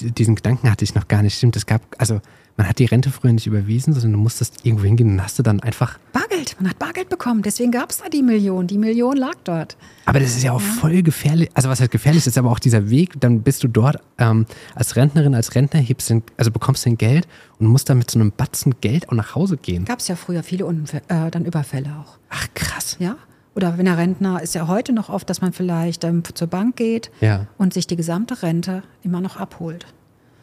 [0.00, 1.36] diesen Gedanken hatte ich noch gar nicht.
[1.36, 2.20] Stimmt, es gab, also
[2.56, 5.42] man hat die Rente früher nicht überwiesen, sondern du musstest irgendwo hingehen und hast du
[5.42, 5.98] dann einfach.
[6.12, 8.66] Bargeld, man hat Bargeld bekommen, deswegen gab es da die Million.
[8.66, 9.78] Die Million lag dort.
[10.04, 10.66] Aber das ist ja auch ja.
[10.66, 11.48] voll gefährlich.
[11.54, 14.94] Also, was halt gefährlich ist, aber auch dieser Weg, dann bist du dort ähm, als
[14.96, 17.26] Rentnerin, als Rentner, hebst den, also bekommst dein Geld
[17.58, 19.86] und musst dann mit so einem Batzen Geld auch nach Hause gehen.
[19.86, 22.18] Gab es ja früher viele Unfälle, äh, dann Überfälle auch.
[22.28, 22.96] Ach, krass.
[22.98, 23.16] Ja.
[23.60, 26.76] Oder wenn der Rentner ist ja heute noch oft, dass man vielleicht ähm, zur Bank
[26.76, 27.46] geht ja.
[27.58, 29.84] und sich die gesamte Rente immer noch abholt.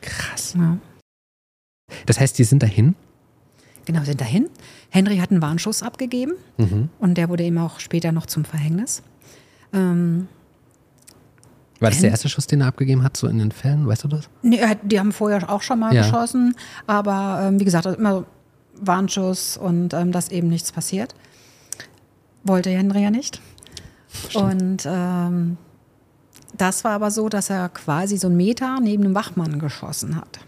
[0.02, 0.54] Krass.
[0.56, 0.78] Ja.
[2.06, 2.94] Das heißt, die sind dahin?
[3.86, 4.52] Genau, sind dahin.
[4.92, 6.90] Henry hat einen Warnschuss abgegeben mhm.
[7.00, 9.02] und der wurde ihm auch später noch zum Verhängnis.
[9.74, 10.28] Ähm,
[11.80, 13.88] War das der erste Schuss, den er abgegeben hat, so in den Fällen?
[13.88, 14.30] Weißt du das?
[14.44, 16.04] Nee, die haben vorher auch schon mal ja.
[16.04, 18.26] geschossen, aber ähm, wie gesagt, immer
[18.80, 21.16] Warnschuss und ähm, dass eben nichts passiert.
[22.48, 23.42] Wollte Henry ja nicht.
[24.30, 24.44] Stimmt.
[24.44, 25.58] Und ähm,
[26.56, 30.40] das war aber so, dass er quasi so einen Meter neben dem Wachmann geschossen hat.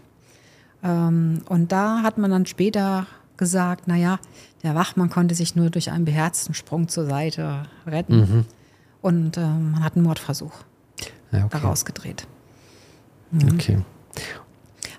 [0.82, 4.18] Ähm, und da hat man dann später gesagt, naja,
[4.62, 8.18] der Wachmann konnte sich nur durch einen beherzten Sprung zur Seite retten.
[8.18, 8.44] Mhm.
[9.02, 10.52] Und ähm, man hat einen Mordversuch
[11.32, 11.48] ja, okay.
[11.50, 12.26] daraus gedreht.
[13.30, 13.54] Mhm.
[13.54, 13.78] Okay.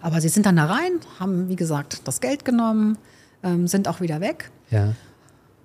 [0.01, 2.97] Aber sie sind dann da rein, haben, wie gesagt, das Geld genommen,
[3.43, 4.49] ähm, sind auch wieder weg.
[4.71, 4.93] Ja.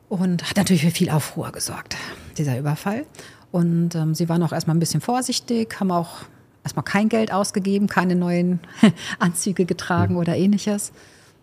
[0.08, 1.96] Und hat natürlich für viel Aufruhr gesorgt,
[2.38, 3.04] dieser Überfall.
[3.50, 6.22] Und ähm, sie waren auch erstmal ein bisschen vorsichtig, haben auch
[6.62, 8.60] erstmal kein Geld ausgegeben, keine neuen
[9.18, 10.20] Anzüge getragen mhm.
[10.20, 10.92] oder ähnliches.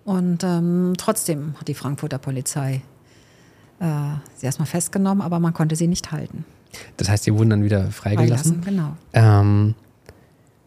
[0.06, 2.82] Und ähm, trotzdem hat die Frankfurter Polizei
[3.80, 3.86] äh,
[4.36, 6.45] sie erstmal festgenommen, aber man konnte sie nicht halten.
[6.97, 8.63] Das heißt, sie wurden dann wieder freigelassen?
[8.63, 9.41] freigelassen genau.
[9.41, 9.76] Ähm,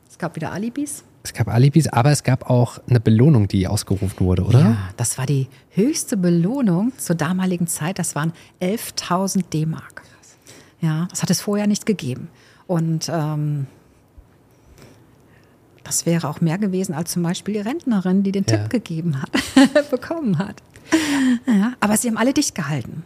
[0.09, 1.05] es gab wieder Alibis.
[1.27, 4.61] Es gab Alibis, aber es gab auch eine Belohnung, die ausgerufen wurde, oder?
[4.61, 7.99] Ja, das war die höchste Belohnung zur damaligen Zeit.
[7.99, 10.03] Das waren 11.000 D-Mark.
[10.81, 12.29] Ja, das hat es vorher nicht gegeben.
[12.69, 13.67] Und ähm,
[15.83, 18.59] das wäre auch mehr gewesen als zum Beispiel die Rentnerin, die den ja.
[18.59, 20.63] Tipp gegeben hat, bekommen hat.
[21.49, 23.03] Ja, aber sie haben alle dicht gehalten.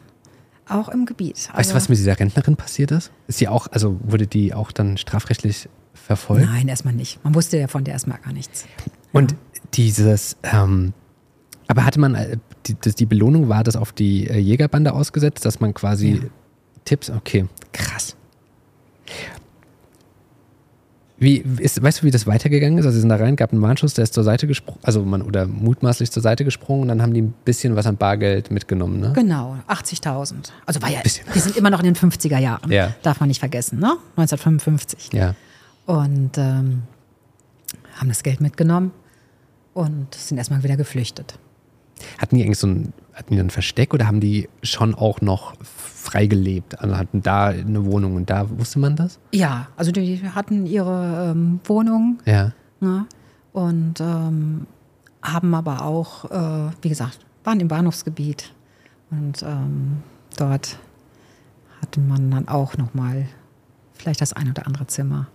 [0.69, 1.49] Auch im Gebiet.
[1.49, 3.13] Also, weißt du, was mit dieser Rentnerin passiert ist?
[3.29, 6.45] Ist sie auch, also wurde die auch dann strafrechtlich verfolgt?
[6.45, 7.23] Nein, erstmal nicht.
[7.25, 8.67] Man wusste ja von der erstmal gar nichts.
[9.13, 9.39] Und ja.
[9.75, 10.93] dieses, ähm,
[11.67, 15.61] aber hatte man, äh, die, die, Belohnung war das auf die äh, Jägerbande ausgesetzt, dass
[15.61, 16.29] man quasi ja.
[16.85, 18.17] Tipps, okay, krass.
[21.19, 22.87] Wie ist, weißt du, wie das weitergegangen ist?
[22.87, 25.21] Also sie sind da rein, gab einen Warnschuss, der ist zur Seite gesprungen, also man
[25.21, 29.01] oder mutmaßlich zur Seite gesprungen und dann haben die ein bisschen was an Bargeld mitgenommen,
[29.01, 29.13] ne?
[29.15, 30.51] Genau, 80.000.
[30.65, 32.95] Also war ja, wir sind immer noch in den 50er Jahren, ja.
[33.03, 33.99] darf man nicht vergessen, ne?
[34.17, 35.11] 1955.
[35.13, 35.35] Ja
[35.91, 36.83] und ähm,
[37.97, 38.93] haben das Geld mitgenommen
[39.75, 41.37] und sind erstmal wieder geflüchtet.
[42.19, 45.55] Hatten die eigentlich so ein, hatten die ein Versteck oder haben die schon auch noch
[45.63, 46.79] frei gelebt?
[46.81, 49.19] Also hatten da eine Wohnung und da wusste man das?
[49.33, 52.21] Ja, also die hatten ihre ähm, Wohnung.
[52.25, 52.53] Ja.
[52.81, 53.07] Ne,
[53.53, 54.67] und ähm,
[55.23, 58.55] haben aber auch, äh, wie gesagt, waren im Bahnhofsgebiet
[59.11, 60.05] und ähm,
[60.39, 60.79] dort
[61.83, 63.27] hatte man dann auch nochmal
[63.93, 65.27] vielleicht das ein oder andere Zimmer.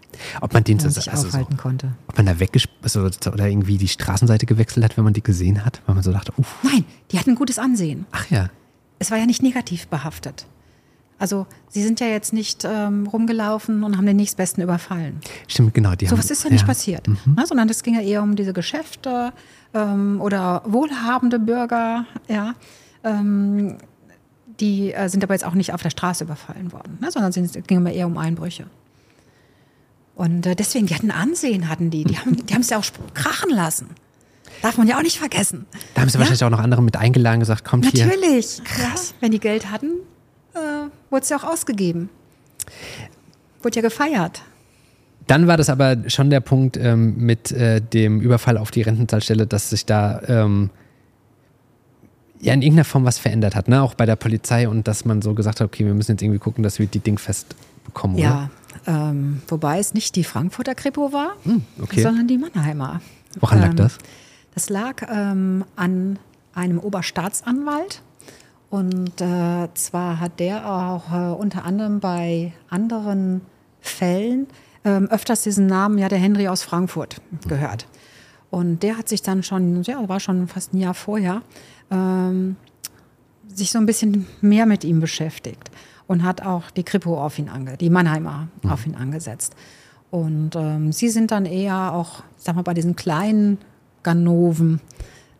[0.42, 1.92] Ob man den sich also aufhalten so, konnte.
[2.08, 5.66] Ob man da weggesp also, oder irgendwie die Straßenseite gewechselt hat, wenn man die gesehen
[5.66, 6.56] hat, weil man so dachte, uff.
[6.64, 8.06] Nein, die hatten ein gutes Ansehen.
[8.12, 8.50] Ach ja.
[9.00, 10.46] Es war ja nicht negativ behaftet.
[11.18, 15.22] Also sie sind ja jetzt nicht ähm, rumgelaufen und haben den nächstbesten überfallen.
[15.48, 15.96] Stimmt, genau.
[15.96, 16.68] Die so was ist ja nicht ja.
[16.68, 17.36] passiert, mhm.
[17.38, 19.32] ne, sondern es ging ja eher um diese Geschäfte
[19.74, 22.56] ähm, oder wohlhabende Bürger, ja.
[23.04, 23.78] Ähm,
[24.60, 27.54] die äh, sind aber jetzt auch nicht auf der Straße überfallen worden, ne, sondern es
[27.54, 28.66] ging immer eher um Einbrüche.
[30.16, 32.06] Und äh, deswegen, die hatten Ansehen, hatten die.
[32.06, 33.90] Die haben die es ja auch krachen lassen.
[34.62, 35.66] Darf man ja auch nicht vergessen.
[35.94, 36.20] Da haben sie ja?
[36.20, 38.06] wahrscheinlich auch noch andere mit eingeladen gesagt, kommt Natürlich.
[38.06, 38.16] hier.
[38.16, 38.64] Natürlich.
[38.64, 39.10] Krass.
[39.10, 39.92] Ja, wenn die Geld hatten,
[40.54, 40.60] äh,
[41.10, 42.10] wurde es ja auch ausgegeben.
[43.62, 44.42] Wurde ja gefeiert.
[45.28, 49.48] Dann war das aber schon der Punkt ähm, mit äh, dem Überfall auf die Rentenzahlstelle,
[49.48, 50.70] dass sich da ähm,
[52.40, 53.82] ja in irgendeiner Form was verändert hat, ne?
[53.82, 56.40] Auch bei der Polizei und dass man so gesagt hat, okay, wir müssen jetzt irgendwie
[56.40, 58.50] gucken, dass wir die Ding fest bekommen, ja,
[58.88, 62.02] ähm, wobei es nicht die Frankfurter Kripo war, hm, okay.
[62.02, 63.02] sondern die Mannheimer.
[63.40, 63.98] Woran lag ähm, das?
[64.54, 66.20] Das lag ähm, an
[66.54, 68.02] einem Oberstaatsanwalt.
[68.70, 73.42] Und äh, zwar hat der auch äh, unter anderem bei anderen
[73.80, 74.48] Fällen
[74.84, 77.88] ähm, öfters diesen Namen, ja, der Henry aus Frankfurt gehört.
[78.50, 81.42] Und der hat sich dann schon, ja, war schon fast ein Jahr vorher,
[81.92, 82.56] ähm,
[83.48, 85.70] sich so ein bisschen mehr mit ihm beschäftigt
[86.08, 88.70] und hat auch die Kripo auf ihn ange, die Mannheimer mhm.
[88.70, 89.56] auf ihn angesetzt.
[90.12, 93.58] Und ähm, sie sind dann eher auch, sag mal, bei diesen kleinen
[94.04, 94.80] Ganoven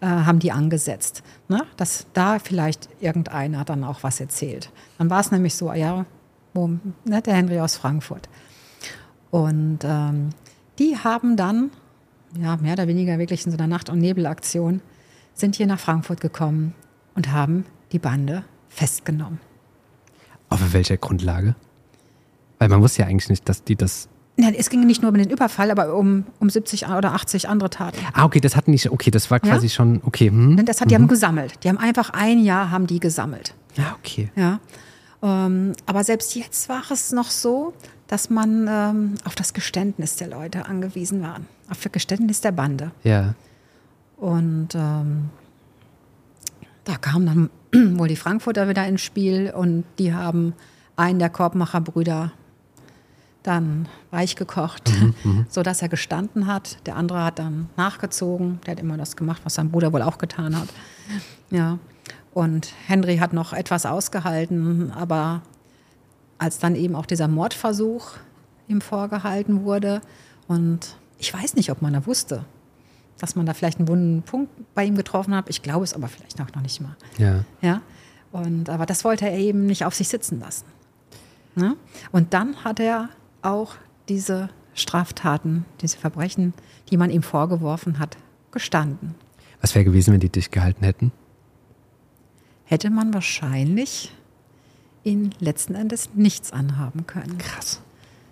[0.02, 1.62] äh, haben die angesetzt, ne?
[1.78, 4.72] dass da vielleicht irgendeiner dann auch was erzählt.
[4.98, 6.06] Dann war es nämlich so, ja,
[6.54, 8.28] wo, ne, der Henry aus Frankfurt.
[9.30, 10.30] Und ähm,
[10.80, 11.72] die haben dann,
[12.40, 14.82] ja, mehr oder weniger wirklich in so einer Nacht- und Nebelaktion,
[15.34, 16.74] sind hier nach Frankfurt gekommen
[17.14, 19.40] und haben die Bande festgenommen.
[20.50, 21.56] Auf welcher Grundlage?
[22.60, 24.08] Weil man wusste ja eigentlich nicht, dass die das.
[24.38, 27.70] Nein, es ging nicht nur um den Überfall, aber um, um 70 oder 80 andere
[27.70, 27.98] Taten.
[28.14, 29.72] Ah, okay, das hatten nicht, okay, das war quasi ja?
[29.72, 30.28] schon, okay.
[30.30, 30.66] Hm.
[30.66, 31.04] Das hat, die mhm.
[31.04, 31.64] haben gesammelt.
[31.64, 33.54] Die haben einfach ein Jahr haben die gesammelt.
[33.76, 34.30] Ja, okay.
[34.36, 34.60] Ja.
[35.24, 37.74] Ähm, aber selbst jetzt war es noch so,
[38.08, 41.40] dass man ähm, auf das Geständnis der Leute angewiesen war.
[41.70, 42.92] Auf das Geständnis der Bande.
[43.04, 43.36] Ja.
[44.18, 45.30] Und ähm,
[46.84, 47.50] da kam dann
[47.98, 50.54] wohl die Frankfurter wieder ins Spiel und die haben
[50.96, 52.32] einen der Korbmacher-Brüder
[53.44, 54.92] dann weich gekocht,
[55.24, 56.78] mhm, sodass er gestanden hat.
[56.88, 58.60] Der andere hat dann nachgezogen.
[58.66, 60.70] Der hat immer das gemacht, was sein Bruder wohl auch getan hat.
[61.52, 61.78] Ja.
[62.34, 65.42] Und Henry hat noch etwas ausgehalten, aber
[66.38, 68.14] als dann eben auch dieser Mordversuch
[68.68, 70.02] ihm vorgehalten wurde
[70.48, 72.46] und ich weiß nicht, ob man da wusste,
[73.20, 75.50] dass man da vielleicht einen wunden Punkt bei ihm getroffen hat.
[75.50, 76.96] Ich glaube es aber vielleicht auch noch nicht mal.
[77.18, 77.44] Ja.
[77.62, 77.82] ja?
[78.32, 80.66] Und, aber das wollte er eben nicht auf sich sitzen lassen.
[81.56, 81.78] Ne?
[82.12, 83.10] Und dann hat er
[83.42, 83.76] auch
[84.10, 86.54] diese Straftaten, diese Verbrechen,
[86.90, 88.18] die man ihm vorgeworfen hat,
[88.52, 89.16] gestanden.
[89.62, 91.12] Was wäre gewesen, wenn die dich gehalten hätten?
[92.66, 94.14] Hätte man wahrscheinlich
[95.04, 97.38] ihn letzten Endes nichts anhaben können.
[97.38, 97.82] Krass.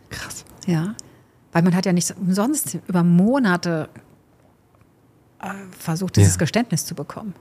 [0.10, 0.44] Krass.
[0.66, 0.96] Ja.
[1.52, 3.90] Weil man hat ja nicht umsonst über Monate
[5.78, 6.40] versucht, dieses ja.
[6.40, 7.34] Geständnis zu bekommen.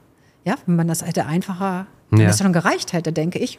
[0.45, 2.27] Ja, wenn man das hätte einfacher, wenn ja.
[2.27, 3.59] das schon gereicht hätte, denke ich.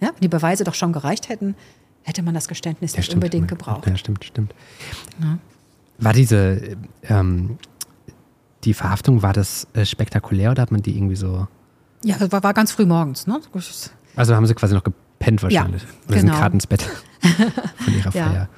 [0.00, 1.54] Ja, wenn die Beweise doch schon gereicht hätten,
[2.02, 3.24] hätte man das Geständnis ja, nicht stimmt.
[3.24, 3.86] unbedingt gebraucht.
[3.86, 4.54] Ja, stimmt, stimmt.
[5.20, 5.38] Ja.
[5.98, 7.58] War diese, ähm,
[8.64, 11.46] die Verhaftung, war das äh, spektakulär oder hat man die irgendwie so?
[12.04, 13.26] Ja, war, war ganz früh morgens.
[13.26, 13.40] Ne?
[14.16, 15.82] Also haben sie quasi noch gepennt wahrscheinlich.
[15.82, 16.32] Ja, oder genau.
[16.32, 16.82] sind gerade ins Bett
[17.78, 18.48] von ihrer Feier.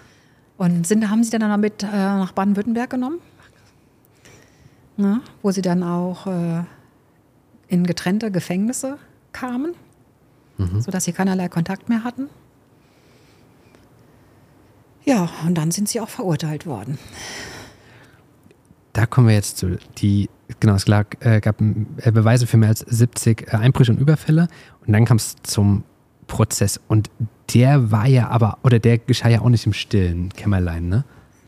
[0.59, 3.19] Und sind, haben sie dann damit äh, nach Baden-Württemberg genommen?
[5.01, 6.63] Na, wo sie dann auch äh,
[7.69, 8.99] in getrennte Gefängnisse
[9.33, 9.73] kamen,
[10.59, 10.83] mhm.
[10.83, 12.29] sodass sie keinerlei Kontakt mehr hatten.
[15.07, 16.99] Ja, und dann sind sie auch verurteilt worden.
[18.93, 19.79] Da kommen wir jetzt zu.
[19.97, 23.99] Die, genau, es lag, äh, gab äh, Beweise für mehr als 70 äh, Einbrüche und
[23.99, 24.49] Überfälle.
[24.87, 25.85] Und dann kam es zum
[26.27, 26.79] Prozess.
[26.89, 27.09] Und
[27.55, 31.05] der war ja aber, oder der geschah ja auch nicht im stillen Kämmerlein, ne?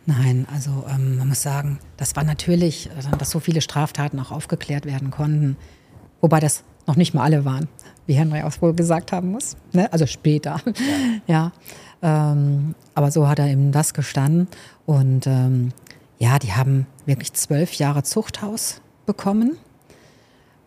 [0.06, 4.32] Nein, also ähm, man muss sagen, das war natürlich, also, dass so viele Straftaten auch
[4.32, 5.56] aufgeklärt werden konnten.
[6.20, 7.68] Wobei das noch nicht mal alle waren,
[8.06, 9.56] wie Henry auch wohl gesagt haben muss.
[9.72, 9.92] Ne?
[9.92, 10.60] Also später.
[11.26, 11.52] Ja.
[12.02, 12.32] ja.
[12.32, 14.48] Ähm, aber so hat er eben das gestanden.
[14.86, 15.72] Und ähm,
[16.18, 19.56] ja, die haben wirklich zwölf Jahre Zuchthaus bekommen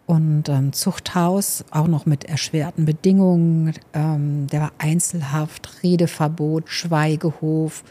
[0.06, 3.74] und ähm, Zuchthaus auch noch mit erschwerten Bedingungen.
[3.94, 7.84] Ähm, der war Einzelhaft, Redeverbot, Schweigehof,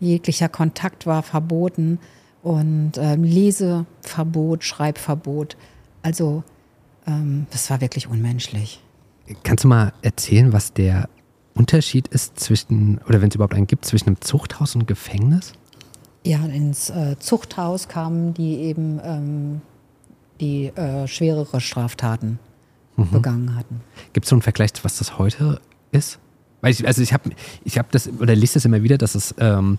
[0.00, 1.98] jeglicher Kontakt war verboten
[2.42, 5.56] und ähm, Leseverbot, Schreibverbot.
[6.02, 6.44] Also
[7.06, 8.82] ähm, das war wirklich unmenschlich.
[9.42, 11.08] Kannst du mal erzählen, was der
[11.54, 15.52] Unterschied ist zwischen, oder wenn es überhaupt einen gibt, zwischen einem Zuchthaus und Gefängnis?
[16.24, 19.60] Ja, ins äh, Zuchthaus kamen die eben ähm,
[20.40, 22.38] die äh, schwerere Straftaten
[22.96, 23.10] mhm.
[23.10, 23.80] begangen hatten.
[24.12, 25.60] Gibt es so einen Vergleich, was das heute
[25.92, 26.18] ist?
[26.64, 27.28] Weil ich, also ich habe
[27.62, 29.76] ich hab das, oder lese das immer wieder, dass es, ähm,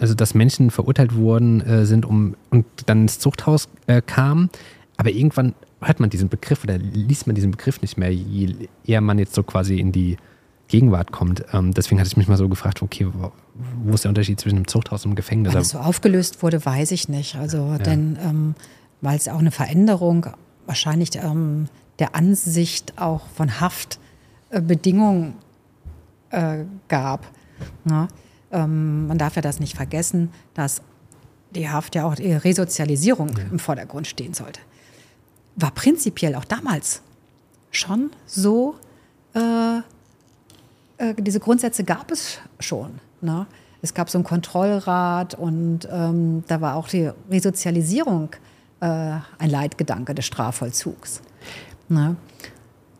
[0.00, 4.50] also dass Menschen verurteilt worden äh, sind um, und dann ins Zuchthaus äh, kamen,
[4.96, 9.00] aber irgendwann hört man diesen Begriff oder liest man diesen Begriff nicht mehr, je eher
[9.00, 10.16] man jetzt so quasi in die
[10.66, 11.44] Gegenwart kommt.
[11.52, 13.30] Ähm, deswegen hatte ich mich mal so gefragt, okay, wo,
[13.84, 15.54] wo ist der Unterschied zwischen einem Zuchthaus und einem Gefängnis?
[15.54, 17.36] Weil es so aufgelöst wurde, weiß ich nicht.
[17.36, 17.78] Also, ja.
[17.78, 18.54] denn ähm,
[19.02, 20.26] weil es auch eine Veränderung
[20.66, 21.68] wahrscheinlich ähm,
[22.00, 23.60] der Ansicht auch von
[24.50, 25.34] Haftbedingungen
[26.30, 27.26] äh, gab.
[27.88, 28.08] Ja?
[28.50, 30.82] Ähm, man darf ja das nicht vergessen, dass
[31.50, 33.44] die Haft ja auch die Resozialisierung ja.
[33.50, 34.60] im Vordergrund stehen sollte.
[35.56, 37.02] War prinzipiell auch damals
[37.70, 38.76] schon so,
[39.34, 39.78] äh,
[40.98, 43.00] äh, diese Grundsätze gab es schon.
[43.20, 43.46] Ne?
[43.82, 48.30] Es gab so einen Kontrollrat und ähm, da war auch die Resozialisierung
[48.80, 51.22] äh, ein Leitgedanke des Strafvollzugs.
[51.88, 52.16] Ne?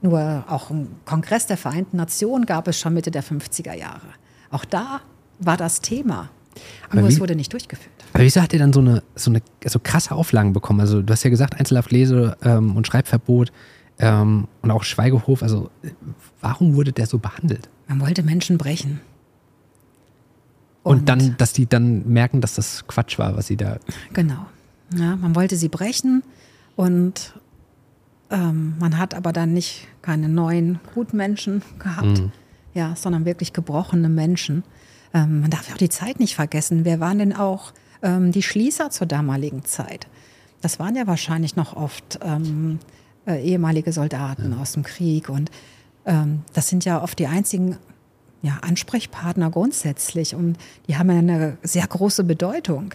[0.01, 4.07] Nur auch im Kongress der Vereinten Nationen gab es schon Mitte der 50er Jahre.
[4.51, 5.01] Auch da
[5.41, 6.31] war das Thema.
[6.89, 7.91] Aber Nur wie, es wurde nicht durchgeführt.
[8.13, 10.81] Aber wieso hat er dann so eine, so eine so krasse Auflagen bekommen?
[10.81, 13.53] Also du hast ja gesagt, Einzelhaft Lese- ähm, und Schreibverbot
[13.99, 15.43] ähm, und auch Schweigehof.
[15.43, 15.71] Also
[16.41, 17.69] warum wurde der so behandelt?
[17.87, 19.01] Man wollte Menschen brechen.
[20.83, 23.79] Und, und dann, dass die dann merken, dass das Quatsch war, was sie da.
[24.13, 24.47] Genau.
[24.97, 26.23] Ja, man wollte sie brechen
[26.77, 27.35] und
[28.31, 32.33] ähm, man hat aber dann nicht keine neuen Gutmenschen gehabt, mhm.
[32.75, 34.65] ja, sondern wirklich gebrochene Menschen.
[35.15, 36.85] Ähm, man darf ja auch die Zeit nicht vergessen.
[36.85, 40.09] Wer waren denn auch ähm, die Schließer zur damaligen Zeit?
[40.61, 42.79] Das waren ja wahrscheinlich noch oft ähm,
[43.27, 44.59] äh, ehemalige Soldaten ja.
[44.59, 45.51] aus dem Krieg und
[46.05, 47.77] ähm, das sind ja oft die einzigen
[48.43, 52.95] ja, Ansprechpartner grundsätzlich und die haben ja eine sehr große Bedeutung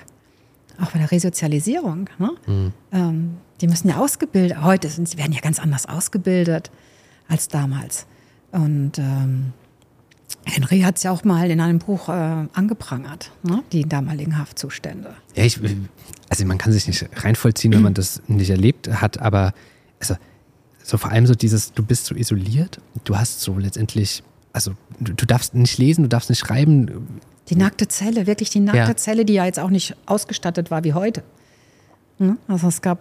[0.81, 2.09] auch bei der Resozialisierung.
[2.17, 2.31] Ne?
[2.47, 2.73] Mhm.
[2.91, 6.71] Ähm, die müssen ja ausgebildet, heute sind sie werden ja ganz anders ausgebildet
[7.27, 8.05] als damals.
[8.51, 9.53] Und ähm,
[10.45, 13.63] Henry hat es ja auch mal in einem Buch äh, angeprangert, ne?
[13.71, 15.13] die damaligen Haftzustände.
[15.35, 15.59] Ja, ich,
[16.29, 19.53] also man kann sich nicht reinvollziehen, wenn man das nicht erlebt hat, aber
[19.99, 20.15] also,
[20.83, 25.13] so vor allem so dieses, du bist so isoliert, du hast so letztendlich also du,
[25.13, 27.19] du darfst nicht lesen, du darfst nicht schreiben.
[27.49, 28.95] Die nackte Zelle, wirklich die nackte Ja.
[28.95, 31.23] Zelle, die ja jetzt auch nicht ausgestattet war wie heute.
[32.23, 32.37] Ne?
[32.47, 32.99] Also es gab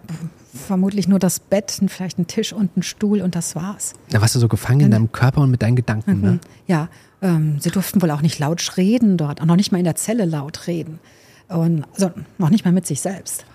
[0.53, 3.93] vermutlich nur das Bett, vielleicht einen Tisch und einen Stuhl und das war's.
[4.09, 6.21] Da warst du so gefangen in deinem Körper und mit deinen Gedanken.
[6.21, 6.39] Ne?
[6.67, 6.89] Ja,
[7.21, 9.95] ähm, sie durften wohl auch nicht laut reden dort, auch noch nicht mal in der
[9.95, 10.99] Zelle laut reden.
[11.47, 13.45] Und, also noch nicht mal mit sich selbst.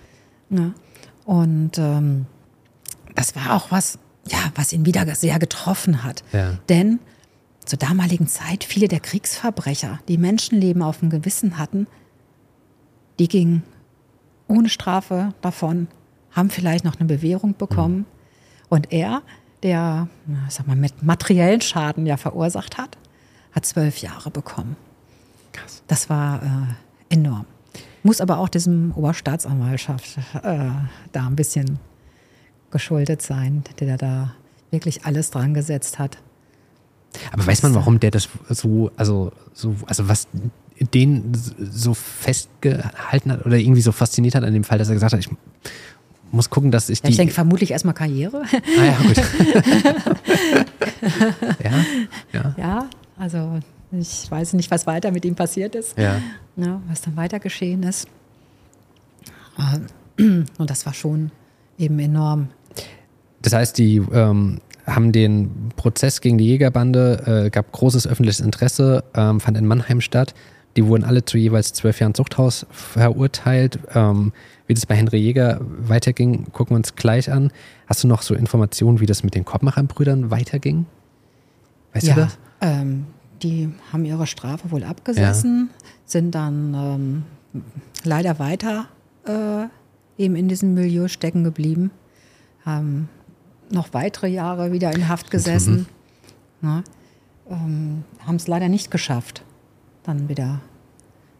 [0.48, 0.72] Ne?
[1.24, 2.26] Und ähm,
[3.14, 6.24] das war auch was, ja, was ihn wieder sehr getroffen hat.
[6.32, 6.58] Ja.
[6.68, 6.98] Denn
[7.64, 11.86] zur damaligen Zeit viele der Kriegsverbrecher, die Menschenleben auf dem Gewissen hatten,
[13.18, 13.62] die gingen
[14.48, 15.88] ohne Strafe davon,
[16.32, 18.06] haben vielleicht noch eine Bewährung bekommen.
[18.68, 19.22] Und er,
[19.62, 20.08] der,
[20.48, 22.98] sag mal, mit materiellen Schaden ja verursacht hat,
[23.52, 24.76] hat zwölf Jahre bekommen.
[25.52, 25.82] Krass.
[25.86, 27.46] Das war äh, enorm.
[28.02, 30.70] Muss aber auch diesem Oberstaatsanwaltschaft äh,
[31.12, 31.78] da ein bisschen
[32.70, 34.34] geschuldet sein, der da
[34.70, 36.18] wirklich alles dran gesetzt hat.
[37.32, 40.28] Aber weiß man, warum der das so, also, so, also was
[40.94, 45.12] den so festgehalten hat oder irgendwie so fasziniert hat an dem Fall, dass er gesagt
[45.12, 45.28] hat, ich
[46.30, 47.10] muss gucken, dass ich Ja, die.
[47.10, 48.42] ich denke vermutlich erstmal Karriere.
[48.52, 49.16] ah, ja, gut.
[51.64, 51.84] ja,
[52.32, 53.58] ja, ja, also
[53.92, 56.20] ich weiß nicht, was weiter mit ihm passiert ist, ja.
[56.56, 58.06] ja, was dann weiter geschehen ist.
[60.18, 61.30] Und das war schon
[61.78, 62.48] eben enorm.
[63.42, 69.04] Das heißt, die ähm, haben den Prozess gegen die Jägerbande, äh, gab großes öffentliches Interesse,
[69.14, 70.34] ähm, fand in Mannheim statt.
[70.76, 73.78] Die wurden alle zu jeweils zwölf Jahren Zuchthaus verurteilt.
[73.94, 74.32] Ähm,
[74.66, 77.50] wie das bei Henry Jäger weiterging, gucken wir uns gleich an.
[77.86, 80.86] Hast du noch so Informationen, wie das mit den Korbmacher-Brüdern weiterging?
[81.94, 82.38] Weißt ja, du das?
[82.60, 83.06] Ähm,
[83.42, 85.70] die haben ihre Strafe wohl abgesessen,
[86.04, 87.62] sind dann ähm,
[88.04, 88.88] leider weiter
[89.26, 89.66] äh,
[90.22, 91.90] eben in diesem Milieu stecken geblieben,
[92.64, 93.08] haben
[93.70, 95.86] noch weitere Jahre wieder in Haft gesessen,
[96.60, 96.82] ne?
[97.48, 99.42] ähm, haben es leider nicht geschafft,
[100.08, 100.60] dann wieder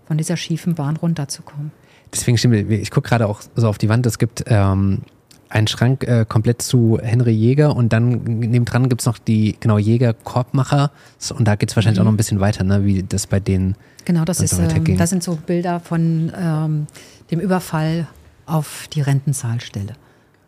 [0.07, 1.73] von dieser schiefen Bahn runterzukommen.
[2.13, 5.03] Deswegen stimmt, ich gucke gerade auch so auf die Wand, es gibt ähm,
[5.51, 9.79] einen Schrank äh, komplett zu Henry Jäger und dann nebendran gibt es noch die, genau,
[9.79, 10.91] Jäger-Korbmacher
[11.35, 13.77] und da geht es wahrscheinlich auch noch ein bisschen weiter, ne, wie das bei denen
[14.05, 16.87] Genau, das ist, so ähm, das sind so Bilder von ähm,
[17.31, 18.07] dem Überfall
[18.47, 19.93] auf die Rentenzahlstelle.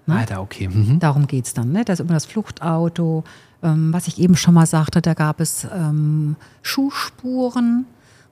[0.06, 0.14] Ne?
[0.14, 0.68] Ah, da, okay.
[0.68, 0.98] Mhm.
[0.98, 1.70] Darum geht es dann.
[1.70, 1.84] Ne?
[1.84, 3.22] Das ist immer das Fluchtauto.
[3.62, 7.84] Ähm, was ich eben schon mal sagte, da gab es ähm, Schuhspuren.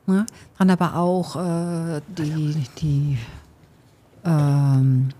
[0.09, 0.25] Ne?
[0.59, 3.19] Dann aber auch äh, die, die
[4.25, 5.11] ähm,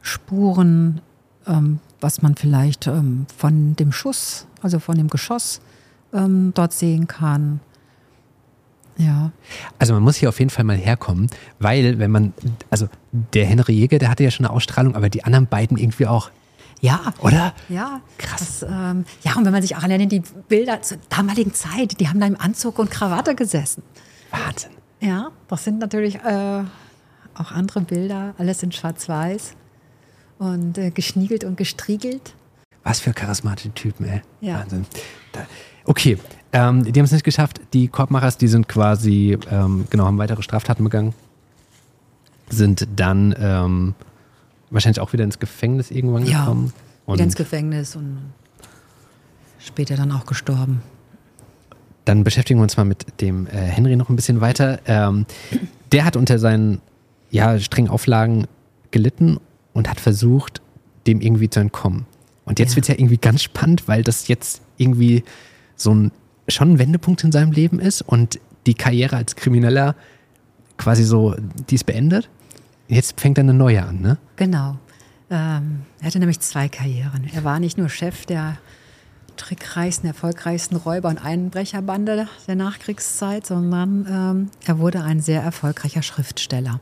[0.00, 1.02] Spuren,
[1.46, 5.60] ähm, was man vielleicht ähm, von dem Schuss, also von dem Geschoss
[6.14, 7.60] ähm, dort sehen kann.
[8.96, 9.30] Ja.
[9.78, 11.28] Also man muss hier auf jeden Fall mal herkommen,
[11.58, 12.32] weil wenn man,
[12.70, 16.06] also der Henry Jäger, der hatte ja schon eine Ausstrahlung, aber die anderen beiden irgendwie
[16.06, 16.30] auch,
[16.84, 17.54] Ja, oder?
[17.70, 18.60] Ja, Krass.
[18.60, 22.08] Das, ähm, ja, und wenn man sich auch alleine die Bilder zur damaligen Zeit, die
[22.08, 23.82] haben da im Anzug und Krawatte gesessen.
[24.30, 24.72] Wahnsinn.
[25.00, 26.62] Ja, das sind natürlich äh,
[27.34, 29.54] auch andere Bilder, alles in Schwarz-Weiß
[30.38, 32.34] und äh, geschniegelt und gestriegelt.
[32.82, 34.20] Was für charismatische Typen, ey.
[34.42, 34.58] Ja.
[34.58, 34.84] Wahnsinn.
[35.32, 35.46] Da,
[35.86, 36.18] okay,
[36.52, 37.62] ähm, die haben es nicht geschafft.
[37.72, 41.14] Die Korbmachers, die sind quasi, ähm, genau, haben weitere Straftaten begangen.
[42.50, 43.94] Sind dann ähm,
[44.74, 46.72] wahrscheinlich auch wieder ins Gefängnis irgendwann Ja, gekommen.
[47.06, 48.18] Und wieder ins Gefängnis und
[49.58, 50.82] später dann auch gestorben.
[52.04, 54.78] dann beschäftigen wir uns mal mit dem äh, Henry noch ein bisschen weiter.
[54.86, 55.24] Ähm,
[55.92, 56.80] der hat unter seinen
[57.30, 58.46] ja, strengen Auflagen
[58.90, 59.38] gelitten
[59.72, 60.60] und hat versucht,
[61.06, 62.04] dem irgendwie zu entkommen.
[62.44, 62.76] Und jetzt Ja.
[62.76, 65.24] wird es ja irgendwie ganz spannend, weil das jetzt irgendwie
[65.76, 66.12] so ein
[66.46, 69.94] schon ein Wendepunkt in seinem Leben ist und die Karriere als Krimineller
[70.76, 71.34] quasi so,
[71.70, 72.28] die ist beendet.
[72.94, 74.18] Jetzt fängt er eine neue an, ne?
[74.36, 74.78] Genau.
[75.28, 77.28] Ähm, er hatte nämlich zwei Karrieren.
[77.34, 78.58] Er war nicht nur Chef der
[79.36, 86.78] trickreichsten, erfolgreichsten Räuber- und Einbrecherbande der Nachkriegszeit, sondern ähm, er wurde ein sehr erfolgreicher Schriftsteller.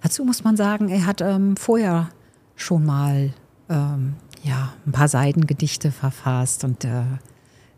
[0.00, 2.08] Dazu muss man sagen, er hat ähm, vorher
[2.56, 3.34] schon mal
[3.68, 7.02] ähm, ja, ein paar Seidengedichte verfasst und äh,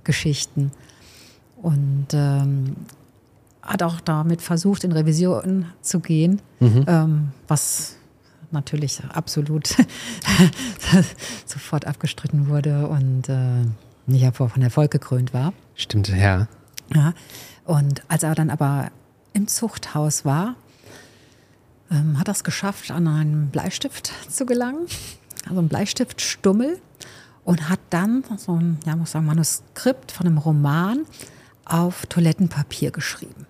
[0.05, 0.71] Geschichten.
[1.57, 2.77] Und ähm,
[3.65, 7.97] hat auch damit versucht, in Revision zu gehen, ähm, was
[8.51, 9.69] natürlich absolut
[11.47, 13.65] sofort abgestritten wurde und äh,
[14.07, 15.53] nicht von Erfolg gekrönt war.
[15.75, 16.47] Stimmt, ja.
[16.95, 17.15] Ja.
[17.65, 18.91] Und als er dann aber
[19.33, 20.55] im Zuchthaus war,
[21.91, 24.87] ähm, hat er es geschafft, an einen Bleistift zu gelangen,
[25.47, 26.81] also einen Bleistiftstummel,
[27.45, 31.05] und hat dann so ein, ja, muss sagen, Manuskript von einem Roman
[31.67, 33.47] auf Toilettenpapier geschrieben.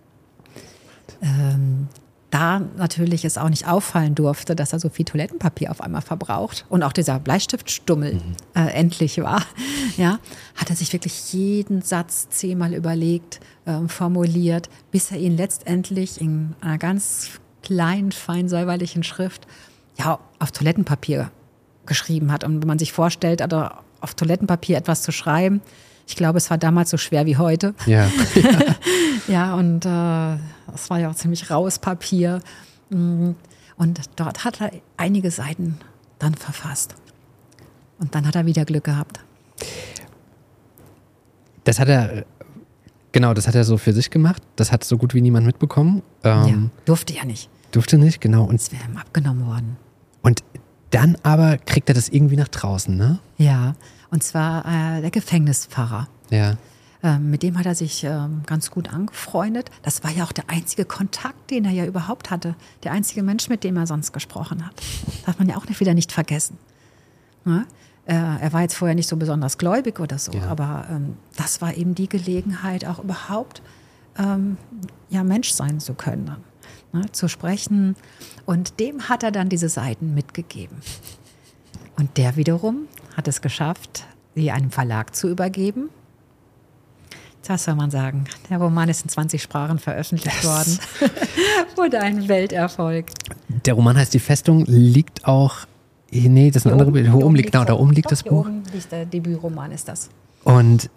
[1.24, 1.88] Ähm,
[2.30, 6.66] da natürlich es auch nicht auffallen durfte, dass er so viel Toilettenpapier auf einmal verbraucht
[6.68, 8.36] und auch dieser Bleistiftstummel mhm.
[8.56, 9.42] äh, endlich war,
[9.96, 10.18] ja,
[10.56, 16.56] hat er sich wirklich jeden Satz zehnmal überlegt, äh, formuliert, bis er ihn letztendlich in
[16.60, 19.46] einer ganz kleinen, fein säuberlichen Schrift
[19.96, 21.30] ja, auf Toilettenpapier
[21.86, 22.42] geschrieben hat.
[22.42, 23.68] Und wenn man sich vorstellt, also
[24.00, 25.62] auf Toilettenpapier etwas zu schreiben,
[26.06, 27.74] ich glaube, es war damals so schwer wie heute.
[27.86, 28.10] Ja.
[29.28, 30.34] ja, und äh,
[30.74, 32.40] es war ja auch ziemlich raues Papier.
[32.90, 33.30] Mm,
[33.76, 35.78] und dort hat er einige Seiten
[36.18, 36.94] dann verfasst.
[37.98, 39.20] Und dann hat er wieder Glück gehabt.
[41.64, 42.24] Das hat er,
[43.12, 44.42] genau, das hat er so für sich gemacht.
[44.56, 46.02] Das hat so gut wie niemand mitbekommen.
[46.22, 47.48] Ähm, ja, durfte ja nicht.
[47.72, 48.44] Durfte nicht, genau.
[48.44, 49.76] Und es wäre ihm abgenommen worden.
[50.22, 50.44] Und
[50.90, 53.18] dann aber kriegt er das irgendwie nach draußen, ne?
[53.36, 53.74] Ja,
[54.14, 56.06] und zwar äh, der Gefängnispfarrer.
[56.30, 56.56] Ja.
[57.02, 59.72] Ähm, mit dem hat er sich ähm, ganz gut angefreundet.
[59.82, 62.54] Das war ja auch der einzige Kontakt, den er ja überhaupt hatte.
[62.84, 64.80] Der einzige Mensch, mit dem er sonst gesprochen hat.
[65.26, 66.58] Darf man ja auch nicht, wieder nicht vergessen.
[67.44, 67.66] Ne?
[68.06, 70.46] Äh, er war jetzt vorher nicht so besonders gläubig oder so, ja.
[70.46, 73.62] aber ähm, das war eben die Gelegenheit, auch überhaupt
[74.16, 74.58] ähm,
[75.10, 76.36] ja, Mensch sein zu können
[76.92, 77.96] ne, zu sprechen.
[78.46, 80.76] Und dem hat er dann diese Seiten mitgegeben.
[81.96, 82.86] Und der wiederum
[83.16, 84.04] hat es geschafft,
[84.34, 85.90] sie einem Verlag zu übergeben.
[87.46, 88.24] Das soll man sagen.
[88.48, 90.44] Der Roman ist in 20 Sprachen veröffentlicht yes.
[90.44, 90.78] worden.
[91.76, 93.06] Wurde ein Welterfolg.
[93.66, 95.58] Der Roman heißt Die Festung, liegt auch.
[96.10, 97.06] Nee, das ist ein anderes Bild.
[97.06, 98.46] Hier oben liegt, genau, da oben liegt das Buch.
[98.46, 100.08] Hier oben liegt der Debütroman, ist das.
[100.44, 100.88] Und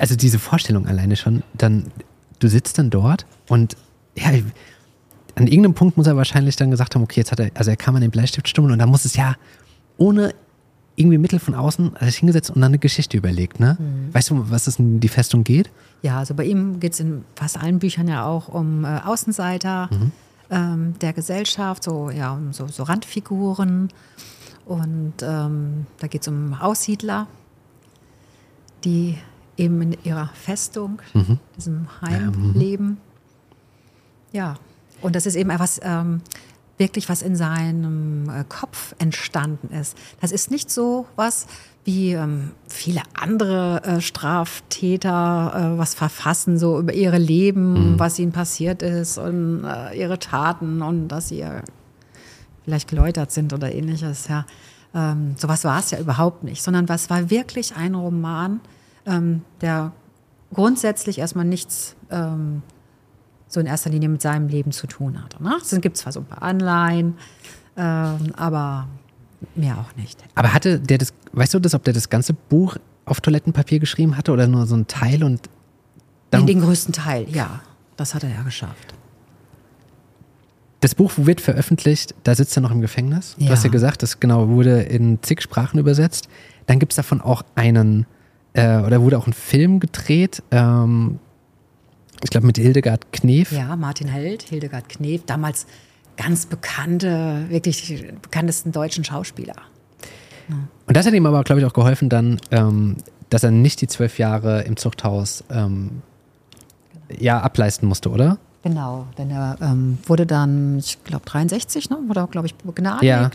[0.00, 1.90] also diese Vorstellung alleine schon, dann,
[2.38, 3.76] du sitzt dann dort und
[4.16, 4.28] ja,
[5.36, 7.76] an irgendeinem Punkt muss er wahrscheinlich dann gesagt haben, okay, jetzt hat er, also er
[7.76, 9.34] kam an den Bleistiftstummel und da muss es ja
[9.96, 10.34] ohne
[10.96, 13.76] irgendwie Mittel von außen sich hingesetzt und dann eine Geschichte überlegt, ne?
[13.78, 14.14] Mhm.
[14.14, 15.70] Weißt du, was es in die Festung geht?
[16.02, 19.88] Ja, also bei ihm geht es in fast allen Büchern ja auch um äh, Außenseiter
[19.90, 20.12] mhm.
[20.50, 23.88] ähm, der Gesellschaft, so, ja, um so, so Randfiguren.
[24.66, 27.26] Und ähm, da geht es um Aussiedler,
[28.84, 29.18] die
[29.56, 31.38] eben in ihrer Festung, mhm.
[31.56, 32.52] diesem Heim ja, mhm.
[32.54, 32.98] leben.
[34.32, 34.54] Ja,
[35.00, 36.22] und das ist eben etwas, ähm,
[36.78, 39.96] wirklich was in seinem äh, Kopf entstanden ist.
[40.20, 41.46] Das ist nicht so was
[41.84, 47.98] wie ähm, viele andere äh, Straftäter äh, was verfassen, so über ihre Leben, mhm.
[47.98, 51.44] was ihnen passiert ist und äh, ihre Taten und dass sie
[52.64, 54.28] vielleicht geläutert sind oder ähnliches.
[54.28, 54.46] Ja.
[54.94, 58.60] Ähm, sowas war es ja überhaupt nicht, sondern was war wirklich ein Roman,
[59.04, 59.92] ähm, der
[60.54, 62.62] grundsätzlich erstmal nichts ähm,
[63.54, 65.40] so in erster Linie mit seinem Leben zu tun hat.
[65.40, 65.54] Ne?
[65.60, 67.14] Es gibt zwar so ein paar Anleihen,
[67.76, 68.88] ähm, aber
[69.54, 70.22] mehr auch nicht.
[70.34, 72.76] Aber hatte der das, weißt du das, ob der das ganze Buch
[73.06, 75.48] auf Toilettenpapier geschrieben hatte oder nur so ein Teil und
[76.30, 77.60] dann den größten Teil, ja.
[77.96, 78.94] Das hat er ja geschafft.
[80.80, 83.36] Das Buch wird veröffentlicht, da sitzt er noch im Gefängnis.
[83.38, 83.46] Ja.
[83.46, 86.28] Du hast ja gesagt, das genau wurde in zig Sprachen übersetzt.
[86.66, 88.06] Dann gibt es davon auch einen,
[88.52, 90.42] äh, oder wurde auch ein Film gedreht.
[90.50, 91.20] Ähm,
[92.24, 93.52] ich glaube mit Hildegard Knef.
[93.52, 95.66] Ja, Martin Held, Hildegard Knef, damals
[96.16, 99.56] ganz bekannte, wirklich bekanntesten deutschen Schauspieler.
[100.48, 100.56] Ja.
[100.86, 102.96] Und das hat ihm aber, glaube ich, auch geholfen dann, ähm,
[103.30, 106.02] dass er nicht die zwölf Jahre im Zuchthaus ähm,
[107.10, 108.38] ja, ableisten musste, oder?
[108.62, 113.02] Genau, denn er ähm, wurde dann, ich glaube 63, ne, wurde er, glaube ich, begnadigt.
[113.04, 113.30] Ja.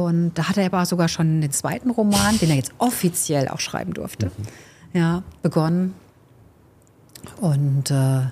[0.00, 3.60] Und da hat er aber sogar schon den zweiten Roman, den er jetzt offiziell auch
[3.60, 4.98] schreiben durfte, mhm.
[4.98, 5.94] ja, begonnen.
[7.40, 8.22] Und äh,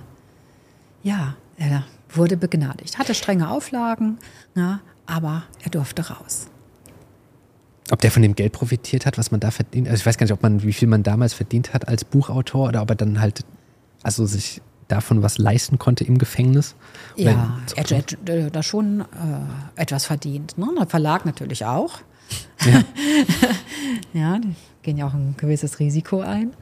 [1.03, 2.97] ja, er wurde begnadigt.
[2.97, 4.17] Hatte strenge Auflagen,
[4.55, 6.47] na, aber er durfte raus.
[7.91, 9.87] Ob der von dem Geld profitiert hat, was man da verdient?
[9.87, 12.69] Also ich weiß gar nicht, ob man, wie viel man damals verdient hat als Buchautor
[12.69, 13.43] oder ob er dann halt,
[14.03, 16.75] also sich davon was leisten konnte im Gefängnis.
[17.15, 18.17] Ja, er hat
[18.51, 20.57] da schon äh, etwas verdient.
[20.57, 20.67] Ne?
[20.77, 21.99] Der Verlag natürlich auch.
[22.65, 22.83] Ja.
[24.13, 26.53] ja, die gehen ja auch ein gewisses Risiko ein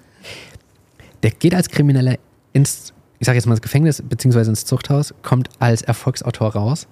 [1.24, 2.16] der geht als Krimineller
[2.54, 6.88] ins, ich sage jetzt mal ins Gefängnis beziehungsweise ins Zuchthaus, kommt als Erfolgsautor raus.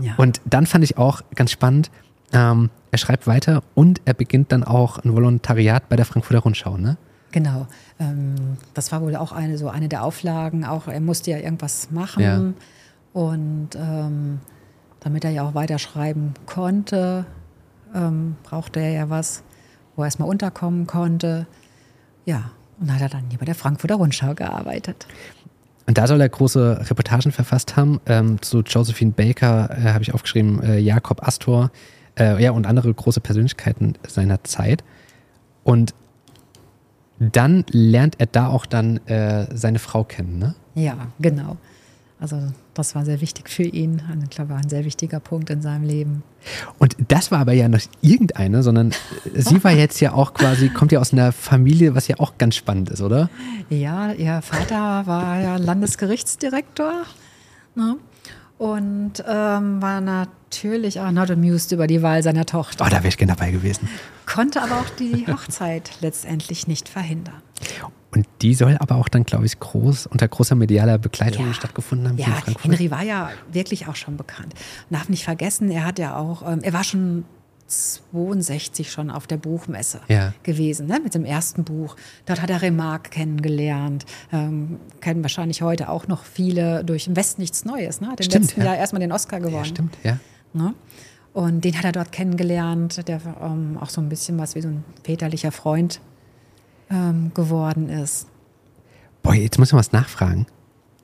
[0.00, 0.14] Ja.
[0.16, 1.90] Und dann fand ich auch ganz spannend,
[2.32, 6.76] ähm, er schreibt weiter und er beginnt dann auch ein Volontariat bei der Frankfurter Rundschau,
[6.76, 6.96] ne?
[7.30, 7.66] Genau.
[7.98, 10.64] Ähm, das war wohl auch eine, so eine der Auflagen.
[10.64, 12.22] Auch er musste ja irgendwas machen.
[12.22, 12.52] Ja.
[13.12, 14.40] Und ähm,
[15.00, 17.26] damit er ja auch weiterschreiben konnte,
[17.94, 19.42] ähm, brauchte er ja was,
[19.94, 21.46] wo er erstmal unterkommen konnte.
[22.24, 22.50] Ja,
[22.80, 25.06] und hat er dann hier bei der Frankfurter Rundschau gearbeitet.
[25.86, 28.00] Und da soll er große Reportagen verfasst haben.
[28.06, 31.70] Ähm, zu Josephine Baker äh, habe ich aufgeschrieben, äh, Jakob Astor
[32.18, 34.84] äh, ja, und andere große Persönlichkeiten seiner Zeit.
[35.64, 35.94] Und
[37.18, 40.54] dann lernt er da auch dann äh, seine Frau kennen, ne?
[40.74, 41.56] Ja, genau.
[42.20, 42.36] Also
[42.74, 44.02] das war sehr wichtig für ihn.
[44.24, 46.24] Ich glaube, war ein sehr wichtiger Punkt in seinem Leben.
[46.78, 48.92] Und das war aber ja nicht irgendeine, sondern
[49.34, 52.56] sie war jetzt ja auch quasi, kommt ja aus einer Familie, was ja auch ganz
[52.56, 53.30] spannend ist, oder?
[53.70, 57.04] Ja, ihr Vater war ja Landesgerichtsdirektor
[57.76, 57.96] ne?
[58.58, 62.84] und ähm, war natürlich auch not amused über die Wahl seiner Tochter.
[62.84, 63.88] Oh, da wäre ich gerne dabei gewesen.
[64.26, 67.42] Konnte aber auch die Hochzeit letztendlich nicht verhindern.
[68.10, 71.52] Und die soll aber auch dann, glaube ich, groß, unter großer medialer Begleitung ja.
[71.52, 72.18] stattgefunden haben.
[72.18, 74.54] Ja, Henry war ja wirklich auch schon bekannt.
[74.88, 77.24] Man darf nicht vergessen, er hat ja auch, ähm, er war schon
[77.68, 80.32] 62 schon auf der Buchmesse ja.
[80.42, 81.96] gewesen, ne, mit dem ersten Buch.
[82.24, 84.06] Dort hat er Remarque kennengelernt.
[84.32, 88.00] Ähm, kennen wahrscheinlich heute auch noch viele durch Im Westen nichts Neues.
[88.00, 88.08] Ne?
[88.08, 88.66] Hat im stimmt, letzten ja.
[88.68, 89.56] Jahr erstmal den Oscar gewonnen.
[89.56, 90.18] Ja, stimmt, ja.
[90.54, 90.74] Ne?
[91.34, 94.68] Und den hat er dort kennengelernt, der ähm, auch so ein bisschen was wie so
[94.68, 96.00] ein väterlicher Freund
[96.90, 98.26] ähm, geworden ist.
[99.22, 100.46] Boah, jetzt muss ich was nachfragen.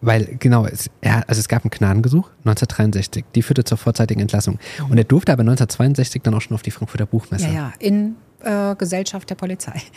[0.01, 4.59] Weil, genau, es, er, also es gab einen Gnadengesuch 1963, die führte zur vorzeitigen Entlassung.
[4.91, 7.47] Und er durfte aber 1962 dann auch schon auf die Frankfurter Buchmesse.
[7.47, 9.81] Ja, ja, in äh, Gesellschaft der Polizei.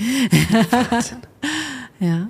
[1.99, 2.27] Ja.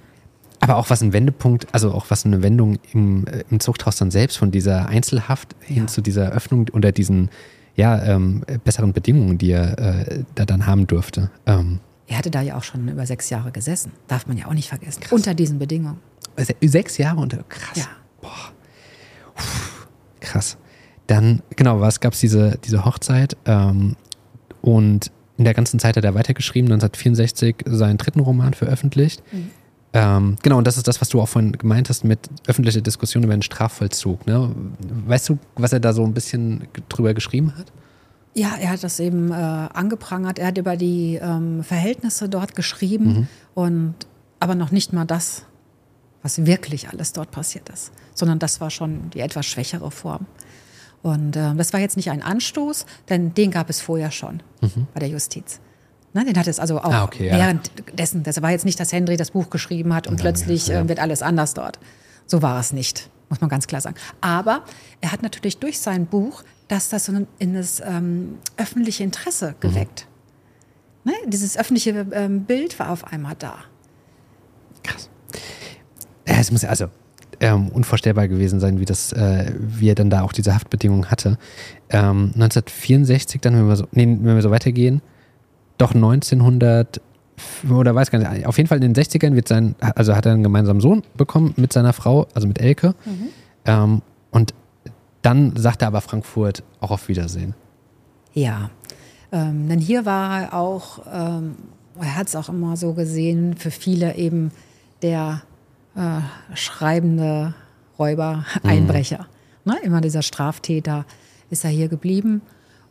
[0.60, 4.12] Aber auch was ein Wendepunkt, also auch was eine Wendung im, äh, im Zuchthaus dann
[4.12, 5.76] selbst von dieser Einzelhaft ja.
[5.76, 7.30] hin zu dieser Öffnung unter diesen
[7.76, 11.30] ja, ähm, besseren Bedingungen, die er äh, da dann haben durfte.
[11.46, 13.92] Ähm, er hatte da ja auch schon über sechs Jahre gesessen.
[14.08, 15.02] Darf man ja auch nicht vergessen.
[15.02, 15.12] Krass.
[15.12, 16.00] Unter diesen Bedingungen.
[16.62, 17.44] Sechs Jahre unter.
[17.44, 17.78] Krass.
[17.78, 17.88] Ja.
[18.22, 18.52] Boah.
[20.22, 20.58] krass.
[21.08, 23.36] Dann, genau, was gab es diese, diese Hochzeit?
[23.46, 23.96] Ähm,
[24.62, 29.22] und in der ganzen Zeit hat er weitergeschrieben, 1964 seinen dritten Roman veröffentlicht.
[29.32, 29.52] Mhm.
[29.94, 33.24] Ähm, genau, und das ist das, was du auch vorhin gemeint hast mit öffentlicher Diskussion
[33.24, 34.28] über den Strafvollzug.
[34.28, 34.52] Ne?
[35.08, 37.72] Weißt du, was er da so ein bisschen drüber geschrieben hat?
[38.38, 40.38] Ja, er hat das eben äh, angeprangert.
[40.38, 43.28] Er hat über die ähm, Verhältnisse dort geschrieben mhm.
[43.56, 43.96] und
[44.40, 45.44] aber noch nicht mal das,
[46.22, 50.28] was wirklich alles dort passiert ist, sondern das war schon die etwas schwächere Form.
[51.02, 54.86] Und äh, das war jetzt nicht ein Anstoß, denn den gab es vorher schon mhm.
[54.94, 55.60] bei der Justiz.
[56.14, 58.22] Ne, den hat es also auch ah, okay, währenddessen.
[58.22, 60.82] Das war jetzt nicht, dass Henry das Buch geschrieben hat und, und plötzlich ja.
[60.82, 61.80] äh, wird alles anders dort.
[62.28, 63.96] So war es nicht, muss man ganz klar sagen.
[64.22, 64.62] Aber
[65.02, 69.60] er hat natürlich durch sein Buch dass das so in das ähm, öffentliche Interesse mhm.
[69.60, 70.08] geweckt.
[71.04, 71.12] Mhm.
[71.12, 71.18] Ne?
[71.28, 73.56] Dieses öffentliche ähm, Bild war auf einmal da.
[74.84, 75.10] Krass.
[76.28, 76.88] Ja, es muss also
[77.40, 81.38] ähm, unvorstellbar gewesen sein, wie das, äh, wie er dann da auch diese Haftbedingungen hatte.
[81.90, 85.02] 1964 ähm, dann, wenn wir so, nee, wenn wir so weitergehen,
[85.78, 87.02] doch 1900
[87.70, 90.34] oder weiß gar nicht, auf jeden Fall in den 60ern wird sein, also hat er
[90.34, 92.96] einen gemeinsamen Sohn bekommen mit seiner Frau, also mit Elke.
[93.06, 93.28] Mhm.
[93.66, 94.02] Ähm,
[94.32, 94.54] und
[95.28, 97.54] dann sagte aber Frankfurt auch auf Wiedersehen.
[98.34, 98.70] Ja,
[99.34, 101.56] ähm, denn hier war er auch, ähm,
[102.00, 104.52] er hat es auch immer so gesehen, für viele eben
[105.02, 105.42] der
[105.98, 106.22] äh,
[106.56, 107.54] schreibende
[108.00, 108.46] Räuber.
[108.64, 109.28] Einbrecher.
[109.66, 109.74] Mhm.
[109.74, 109.80] Ne?
[109.84, 111.06] Immer dieser Straftäter
[111.50, 112.42] ist er hier geblieben.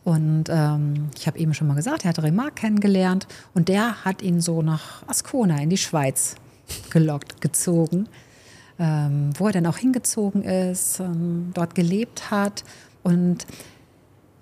[0.04, 4.20] Und ähm, ich habe eben schon mal gesagt, er hat Remarque kennengelernt und der hat
[4.20, 6.34] ihn so nach Ascona in die Schweiz
[6.90, 8.08] gelockt, gezogen
[8.78, 12.64] ähm, wo er dann auch hingezogen ist, ähm, dort gelebt hat.
[13.02, 13.46] Und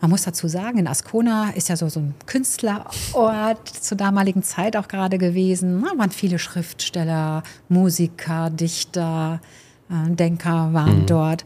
[0.01, 4.77] man muss dazu sagen, in Ascona ist ja so, so ein Künstlerort zur damaligen Zeit
[4.77, 5.83] auch gerade gewesen.
[5.83, 9.41] Da waren viele Schriftsteller, Musiker, Dichter,
[9.89, 11.07] äh, Denker waren mhm.
[11.07, 11.45] dort.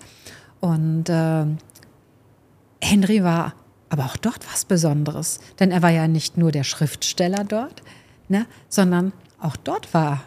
[0.60, 1.46] Und äh,
[2.80, 3.54] Henry war
[3.90, 7.82] aber auch dort was Besonderes, denn er war ja nicht nur der Schriftsteller dort,
[8.28, 10.22] ne, sondern auch dort war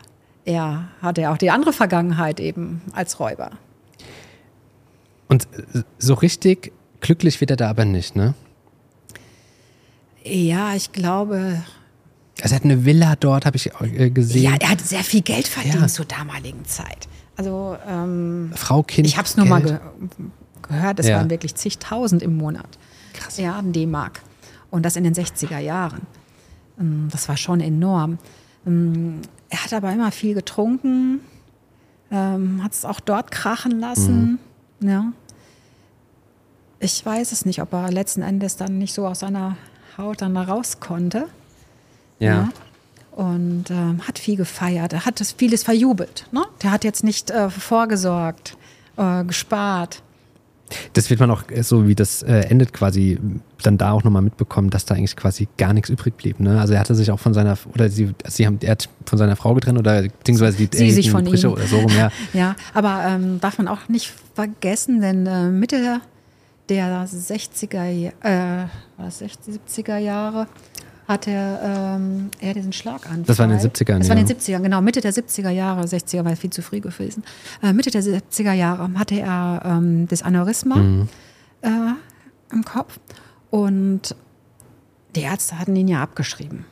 [0.46, 3.52] er hatte ja auch die andere Vergangenheit eben als Räuber.
[5.28, 5.48] Und
[5.98, 8.34] so richtig glücklich wird er da aber nicht, ne?
[10.24, 11.64] Ja, ich glaube.
[12.42, 14.44] Also er hat eine Villa dort, habe ich äh, gesehen.
[14.44, 15.88] Ja, er hat sehr viel Geld verdient ja.
[15.88, 17.08] zur damaligen Zeit.
[17.38, 19.08] Also ähm, Frau, Kind.
[19.08, 19.80] Ich habe es nur mal ge
[20.68, 21.18] gehört, es ja.
[21.18, 22.78] waren wirklich zigtausend im Monat.
[23.14, 23.38] Krass.
[23.38, 24.22] Ja, D-Mark.
[24.70, 26.02] Und das in den 60er Jahren.
[26.80, 28.18] Ähm, das war schon enorm.
[29.52, 31.20] Er hat aber immer viel getrunken,
[32.10, 34.40] ähm, hat es auch dort krachen lassen.
[34.80, 34.90] Mhm.
[34.90, 35.14] Ja.
[36.80, 39.58] Ich weiß es nicht, ob er letzten Endes dann nicht so aus seiner
[39.98, 41.28] Haut dann da raus konnte.
[42.18, 42.34] Ja.
[42.34, 42.50] ja.
[43.12, 44.94] Und ähm, hat viel gefeiert.
[44.94, 46.28] Er hat das vieles verjubelt.
[46.32, 46.46] Ne?
[46.64, 48.58] Der hat jetzt nicht äh, vorgesorgt,
[48.96, 50.02] äh, gespart.
[50.94, 53.20] Das wird man auch äh, so, wie das äh, endet, quasi
[53.64, 56.40] dann da auch nochmal mitbekommen, dass da eigentlich quasi gar nichts übrig blieb.
[56.40, 56.60] Ne?
[56.60, 59.36] Also er hatte sich auch von seiner, oder sie, sie haben, er hat von seiner
[59.36, 61.54] Frau getrennt oder beziehungsweise die sie sich von Brüche ihm.
[61.54, 62.12] oder so rum, ja.
[62.34, 66.02] ja, aber ähm, darf man auch nicht vergessen, denn äh, Mitte
[66.70, 68.68] der 60er, äh,
[69.10, 70.48] 60, 70er Jahre
[71.08, 73.24] hatte ähm, er diesen Schlaganfall.
[73.26, 74.34] Das war in den 70ern, Das war in ja.
[74.34, 74.82] den 70ern, genau.
[74.82, 77.24] Mitte der 70er Jahre, 60er war viel zu früh gewesen.
[77.62, 81.10] Äh, Mitte der 70er Jahre hatte er ähm, das Aneurysma Mhm.
[81.62, 81.70] äh,
[82.54, 83.00] im Kopf
[83.50, 84.16] und
[85.16, 86.66] die Ärzte hatten ihn ja abgeschrieben.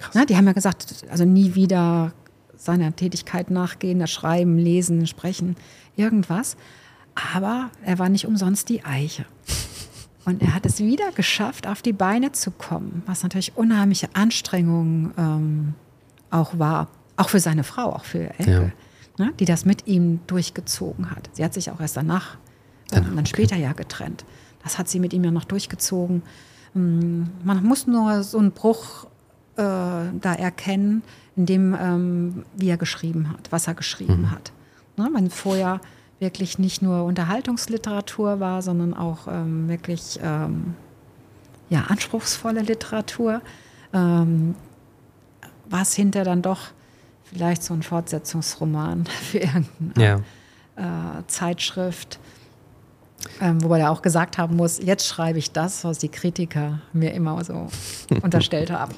[0.00, 0.12] krass.
[0.14, 2.12] Na, die haben ja gesagt, also nie wieder
[2.56, 5.56] seiner Tätigkeit nachgehen, das Schreiben, Lesen, Sprechen,
[5.96, 6.56] irgendwas.
[7.34, 9.24] Aber er war nicht umsonst die Eiche.
[10.24, 15.12] Und er hat es wieder geschafft, auf die Beine zu kommen, was natürlich unheimliche Anstrengungen
[15.18, 15.74] ähm,
[16.30, 16.88] auch war.
[17.16, 18.72] Auch für seine Frau, auch für Elke,
[19.18, 21.30] ne, die das mit ihm durchgezogen hat.
[21.32, 22.36] Sie hat sich auch erst danach,
[22.90, 23.26] äh, dann okay.
[23.26, 24.24] später ja getrennt.
[24.62, 26.22] Das hat sie mit ihm ja noch durchgezogen.
[26.72, 29.04] Mm, Man muss nur so einen Bruch
[29.56, 31.02] äh, da erkennen,
[31.36, 34.52] in dem, ähm, wie er geschrieben hat, was er geschrieben hat.
[34.96, 35.80] Ne, wenn vorher
[36.24, 40.74] wirklich nicht nur Unterhaltungsliteratur war, sondern auch ähm, wirklich ähm,
[41.68, 43.42] ja, anspruchsvolle Literatur,
[43.92, 44.54] ähm,
[45.68, 46.60] war es hinter dann doch
[47.22, 50.22] vielleicht so ein Fortsetzungsroman für irgendeine
[50.76, 51.18] Ja.
[51.18, 52.18] äh, Zeitschrift.
[53.40, 57.12] Ähm, wobei er auch gesagt haben muss, jetzt schreibe ich das, was die Kritiker mir
[57.12, 57.68] immer so
[58.22, 58.94] unterstellt haben.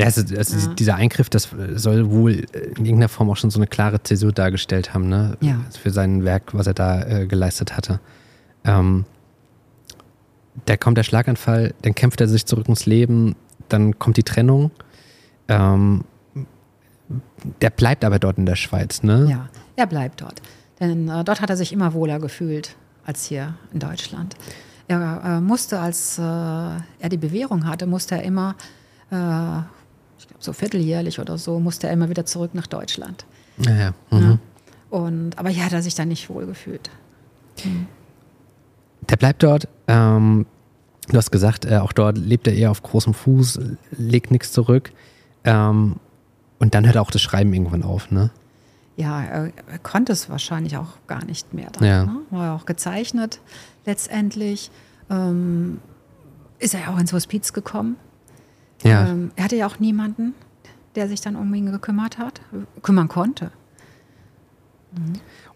[0.00, 3.66] Ja, also, also dieser Eingriff, das soll wohl in irgendeiner Form auch schon so eine
[3.66, 5.36] klare Zäsur dargestellt haben, ne?
[5.40, 5.60] Ja.
[5.80, 8.00] Für sein Werk, was er da äh, geleistet hatte.
[8.64, 9.04] Ähm,
[10.66, 13.36] da kommt der Schlaganfall, dann kämpft er sich zurück ins Leben,
[13.68, 14.70] dann kommt die Trennung.
[15.48, 16.04] Ähm,
[17.60, 19.26] der bleibt aber dort in der Schweiz, ne?
[19.28, 20.40] Ja, er bleibt dort.
[20.78, 24.36] Denn äh, dort hat er sich immer wohler gefühlt als hier in Deutschland.
[24.88, 28.54] Er äh, musste, als äh, er die Bewährung hatte, musste er immer,
[29.10, 29.62] äh,
[30.20, 33.24] ich glaube so vierteljährlich oder so, musste er immer wieder zurück nach Deutschland.
[33.58, 33.94] Ja, ja.
[34.10, 34.20] Mhm.
[34.22, 34.38] Ja.
[34.90, 36.90] Und, aber hier hat er sich dann nicht wohl gefühlt.
[39.08, 39.66] Der bleibt dort.
[39.88, 40.46] Ähm,
[41.08, 43.58] du hast gesagt, äh, auch dort lebt er eher auf großem Fuß,
[43.92, 44.92] legt nichts zurück.
[45.44, 45.96] Ähm,
[46.58, 48.30] und dann hört auch das Schreiben irgendwann auf, ne?
[48.96, 51.70] Ja, er, er konnte es wahrscheinlich auch gar nicht mehr.
[51.72, 52.04] Dann, Ja.
[52.04, 52.16] ne?
[52.30, 53.40] War ja auch gezeichnet
[53.86, 54.70] letztendlich.
[55.08, 55.80] Ähm,
[56.58, 57.96] ist er ja auch ins Hospiz gekommen.
[58.82, 59.08] Ja.
[59.08, 60.34] Ähm, er hatte ja auch niemanden,
[60.94, 62.40] der sich dann um ihn gekümmert hat,
[62.82, 63.50] kümmern konnte.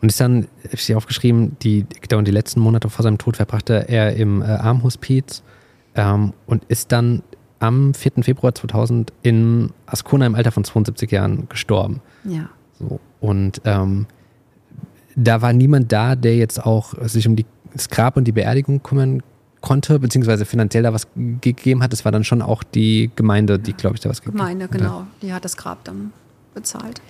[0.00, 3.88] Und ist dann, ich hier aufgeschrieben, die, genau, die letzten Monate vor seinem Tod verbrachte
[3.88, 5.42] er im äh, Armhospiz
[5.94, 7.22] ähm, und ist dann
[7.58, 8.22] am 4.
[8.22, 12.00] Februar 2000 in Ascona im Alter von 72 Jahren gestorben.
[12.24, 12.48] Ja.
[12.78, 13.00] So.
[13.20, 14.06] Und ähm,
[15.16, 18.82] da war niemand da, der jetzt auch sich um die, das Grab und die Beerdigung
[18.82, 19.22] kümmern
[19.64, 21.08] konnte, beziehungsweise finanziell da was
[21.40, 21.90] gegeben hat.
[21.94, 24.72] Es war dann schon auch die Gemeinde, die, glaube ich, da was gegeben Gemeinde, hat.
[24.72, 25.06] genau.
[25.22, 26.12] Die hat das Grab dann
[26.52, 27.00] bezahlt.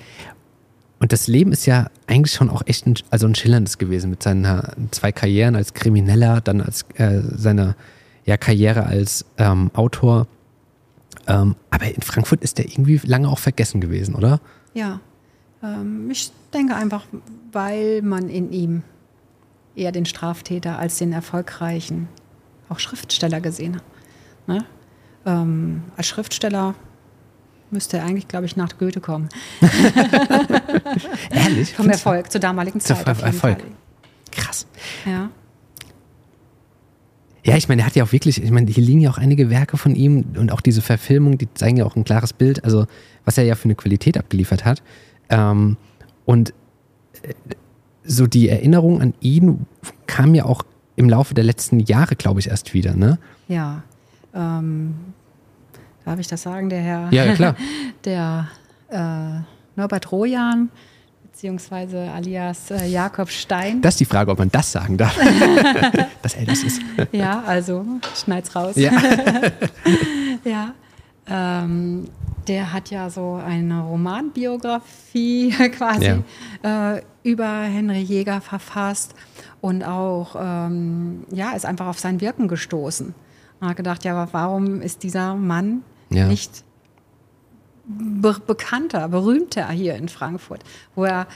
[1.01, 4.23] Und das Leben ist ja eigentlich schon auch echt ein, also ein schillerndes gewesen mit
[4.23, 7.75] seinen zwei Karrieren als Krimineller, dann als äh, seine
[8.25, 10.29] ja, Karriere als ähm, Autor.
[11.27, 14.41] Ähm, aber in Frankfurt ist der irgendwie lange auch vergessen gewesen, oder?
[14.75, 15.01] Ja.
[15.61, 17.05] Ähm, ich denke einfach,
[17.51, 18.83] weil man in ihm
[19.75, 22.09] eher den Straftäter als den erfolgreichen,
[22.75, 23.81] auch Schriftsteller gesehen.
[24.47, 24.65] Ne?
[25.25, 26.75] Ähm, als Schriftsteller
[27.71, 29.29] müsste er eigentlich, glaube ich, nach Goethe kommen.
[31.31, 31.73] Ehrlich?
[31.75, 33.09] Vom Erfolg zur damaligen Zur Zeit.
[33.09, 33.61] auf jeden Erfolg.
[33.61, 33.71] Fall.
[34.31, 34.67] Krass.
[35.07, 35.31] Ja.
[37.45, 39.51] Ja, ich meine, er hat ja auch wirklich, ich meine, hier liegen ja auch einige
[39.51, 42.87] Werke von ihm und auch diese Verfilmung, die zeigen ja auch ein klares Bild, also
[43.27, 44.83] was er ja für eine Qualität abgeliefert hat.
[45.29, 45.77] Ähm,
[46.25, 46.55] und
[47.23, 47.35] äh,
[48.03, 49.67] so die Erinnerung an ihn
[50.07, 50.65] kam ja auch
[50.97, 53.19] im Laufe der letzten Jahre, glaube ich, erst wieder, ne?
[53.49, 53.83] Ja.
[54.35, 54.95] Ähm,
[56.05, 56.69] darf ich das sagen?
[56.69, 57.57] Der Herr, Ja, ja, klar.
[58.05, 58.49] der
[58.89, 59.41] äh,
[59.77, 60.71] Norbert Rojan,
[61.31, 63.81] beziehungsweise alias äh, Jakob Stein.
[63.83, 65.17] Das ist die Frage, ob man das sagen darf,
[66.23, 66.81] dass er das ist.
[67.13, 67.85] ja, also
[68.15, 68.77] schneid's raus.
[68.77, 68.93] Ja.
[70.45, 70.75] Ja.
[71.27, 72.07] Ähm,
[72.49, 76.23] der hat ja so eine Romanbiografie quasi
[76.63, 79.15] äh, über Henry Jäger verfasst
[79.65, 83.15] und auch, ähm, ja, ist einfach auf sein Wirken gestoßen.
[83.61, 86.27] Und hat gedacht, ja, warum ist dieser Mann Ja.
[86.27, 86.65] nicht
[87.87, 90.63] be bekannter, berühmter hier in Frankfurt,
[90.95, 91.27] wo er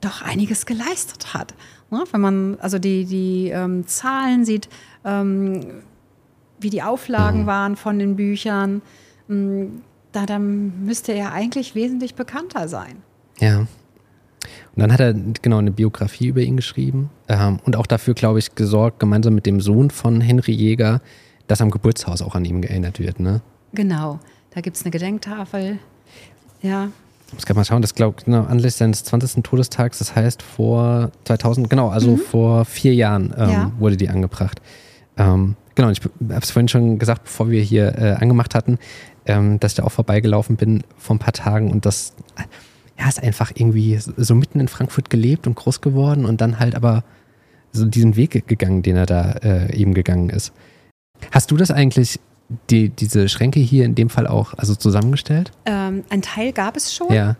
[0.00, 1.54] doch einiges geleistet hat.
[1.90, 2.04] Ne?
[2.12, 4.68] Wenn man also die, die ähm, Zahlen sieht,
[5.04, 5.82] ähm,
[6.60, 8.82] wie die Auflagen waren von den Büchern,
[9.26, 9.66] mh,
[10.12, 13.02] da dann müsste er eigentlich wesentlich bekannter sein.
[13.40, 13.66] Ja.
[14.76, 18.38] Und dann hat er genau eine Biografie über ihn geschrieben ähm, und auch dafür, glaube
[18.40, 21.00] ich, gesorgt, gemeinsam mit dem Sohn von Henry Jäger,
[21.46, 23.20] dass am Geburtshaus auch an ihm geerinnert wird.
[23.20, 23.40] Ne?
[23.72, 24.18] Genau,
[24.52, 25.78] da gibt es eine Gedenktafel.
[26.62, 26.88] Ja,
[27.28, 29.42] Ich muss gerade mal schauen, das glaube genau, anlässlich seines 20.
[29.44, 33.72] Todestags, das heißt vor 2000, genau, also vor vier Jahren ähm, Ja.
[33.78, 34.60] wurde die angebracht.
[35.16, 38.78] Ähm, Genau, ich habe es vorhin schon gesagt, bevor wir hier äh, angemacht hatten,
[39.26, 42.12] ähm, dass ich da auch vorbeigelaufen bin vor ein paar Tagen und das
[42.98, 46.74] ja, ist einfach irgendwie so mitten in Frankfurt gelebt und groß geworden und dann halt
[46.74, 47.04] aber
[47.72, 50.52] so diesen Weg gegangen, den er da äh, eben gegangen ist.
[51.32, 52.20] Hast du das eigentlich,
[52.70, 55.50] die, diese Schränke hier in dem Fall auch also zusammengestellt?
[55.66, 57.12] Ähm, ein Teil gab es schon.
[57.12, 57.36] Ja.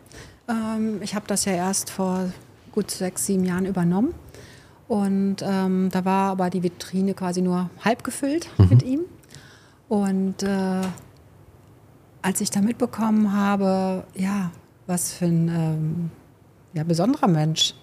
[0.48, 2.32] Ähm, ich habe das ja erst vor
[2.72, 4.14] gut sechs, sieben Jahren übernommen.
[4.88, 8.68] Und ähm, da war aber die Vitrine quasi nur halb gefüllt mhm.
[8.68, 9.00] mit ihm.
[9.88, 10.80] Und äh,
[12.22, 14.50] als ich da mitbekommen habe, ja,
[14.86, 16.10] was für ein ähm,
[16.74, 17.74] ja, besonderer Mensch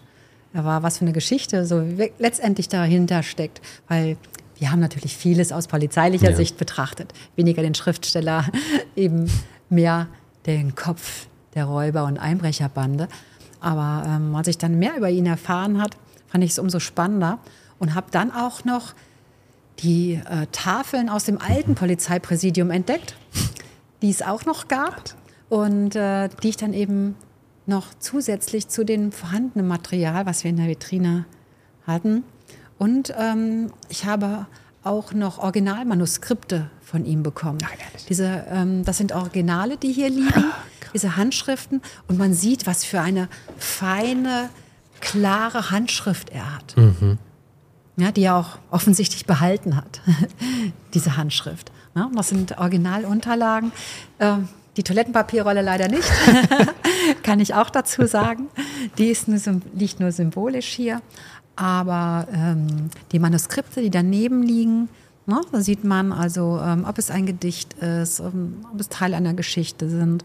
[0.53, 1.81] er war, was für eine Geschichte so
[2.19, 3.61] letztendlich dahinter steckt.
[3.87, 4.17] Weil
[4.57, 6.35] wir haben natürlich vieles aus polizeilicher ja.
[6.35, 7.13] Sicht betrachtet.
[7.35, 8.45] Weniger den Schriftsteller,
[8.95, 9.31] eben
[9.69, 10.07] mehr
[10.45, 13.07] den Kopf der Räuber- und Einbrecherbande.
[13.59, 15.95] Aber ähm, als ich dann mehr über ihn erfahren hat,
[16.27, 17.39] fand ich es umso spannender
[17.79, 18.93] und habe dann auch noch
[19.79, 23.15] die äh, Tafeln aus dem alten Polizeipräsidium entdeckt,
[24.01, 25.15] die es auch noch gab
[25.51, 27.17] und äh, die ich dann eben
[27.65, 31.25] noch zusätzlich zu dem vorhandenen Material, was wir in der Vitrine
[31.85, 32.23] hatten.
[32.77, 34.47] Und ähm, ich habe
[34.85, 37.57] auch noch Originalmanuskripte von ihm bekommen.
[37.65, 37.69] Ach,
[38.07, 40.45] diese, ähm, das sind Originale, die hier liegen,
[40.93, 41.81] diese Handschriften.
[42.07, 43.27] Und man sieht, was für eine
[43.57, 44.49] feine,
[45.01, 46.77] klare Handschrift er hat.
[46.77, 47.17] Mhm.
[47.97, 49.99] Ja, die er auch offensichtlich behalten hat,
[50.93, 51.73] diese Handschrift.
[51.93, 53.73] Ja, das sind Originalunterlagen.
[54.17, 54.47] Ähm,
[54.77, 56.09] die Toilettenpapierrolle leider nicht,
[57.23, 58.47] kann ich auch dazu sagen.
[58.97, 59.39] Die ist nur,
[59.73, 61.01] liegt nur symbolisch hier.
[61.55, 64.89] Aber ähm, die Manuskripte, die daneben liegen,
[65.25, 69.13] ne, da sieht man also, ähm, ob es ein Gedicht ist, ähm, ob es Teil
[69.13, 70.23] einer Geschichte sind,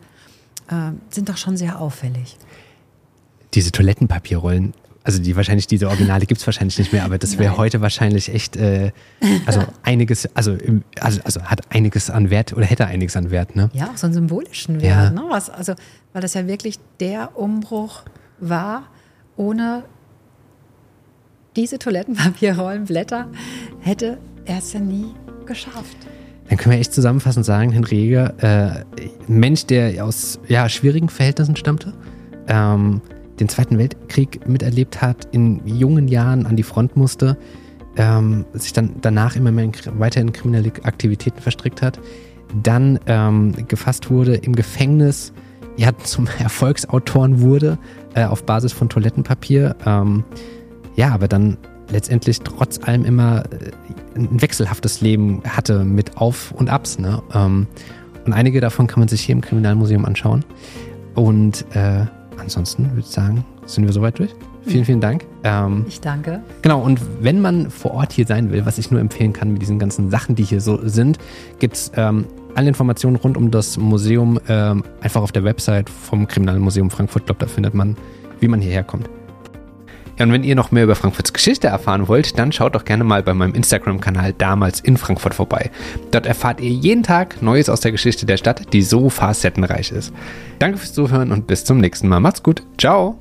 [0.68, 2.36] äh, sind doch schon sehr auffällig.
[3.54, 4.74] Diese Toilettenpapierrollen,
[5.06, 8.34] also die wahrscheinlich, diese Originale gibt es wahrscheinlich nicht mehr, aber das wäre heute wahrscheinlich
[8.34, 8.90] echt, äh,
[9.46, 10.58] also einiges, also,
[10.98, 13.70] also, also hat einiges an Wert oder hätte einiges an Wert, ne?
[13.72, 15.10] Ja, auch so einen symbolischen Wert, ja.
[15.10, 15.22] ne?
[15.28, 15.74] Was, also,
[16.12, 18.02] weil das ja wirklich der Umbruch
[18.40, 18.88] war,
[19.36, 19.84] ohne
[21.54, 23.28] diese Toilettenpapierrollenblätter
[23.78, 25.14] hätte er es ja nie
[25.46, 25.96] geschafft.
[26.48, 28.84] Dann können wir echt zusammenfassend sagen, Henry Jäger, äh,
[29.28, 31.94] ein Mensch, der aus ja, schwierigen Verhältnissen stammte,
[32.48, 33.00] ähm,
[33.40, 37.36] den Zweiten Weltkrieg miterlebt hat, in jungen Jahren an die Front musste,
[37.96, 41.98] ähm, sich dann danach immer mehr in, weiter in kriminelle Aktivitäten verstrickt hat,
[42.62, 45.32] dann ähm, gefasst wurde, im Gefängnis
[45.76, 47.78] ja, zum Erfolgsautoren wurde,
[48.14, 49.76] äh, auf Basis von Toilettenpapier.
[49.84, 50.24] Ähm,
[50.94, 51.58] ja, aber dann
[51.90, 56.98] letztendlich trotz allem immer äh, ein wechselhaftes Leben hatte mit Auf und Abs.
[56.98, 57.22] Ne?
[57.34, 57.66] Ähm,
[58.24, 60.44] und einige davon kann man sich hier im Kriminalmuseum anschauen.
[61.14, 62.06] Und äh,
[62.38, 64.34] ansonsten würde ich sagen, sind wir soweit durch.
[64.66, 65.24] Vielen, vielen Dank.
[65.44, 66.42] Ähm, ich danke.
[66.62, 69.62] Genau, und wenn man vor Ort hier sein will, was ich nur empfehlen kann mit
[69.62, 71.18] diesen ganzen Sachen, die hier so sind,
[71.60, 76.26] gibt es ähm, alle Informationen rund um das Museum ähm, einfach auf der Website vom
[76.26, 77.22] Kriminalmuseum Frankfurt.
[77.22, 77.96] Ich glaube, da findet man,
[78.40, 79.08] wie man hierher kommt.
[80.18, 83.22] Und wenn ihr noch mehr über Frankfurts Geschichte erfahren wollt, dann schaut doch gerne mal
[83.22, 85.70] bei meinem Instagram-Kanal damals in Frankfurt vorbei.
[86.10, 90.12] Dort erfahrt ihr jeden Tag Neues aus der Geschichte der Stadt, die so facettenreich ist.
[90.58, 92.20] Danke fürs Zuhören und bis zum nächsten Mal.
[92.20, 92.62] Macht's gut.
[92.78, 93.18] Ciao.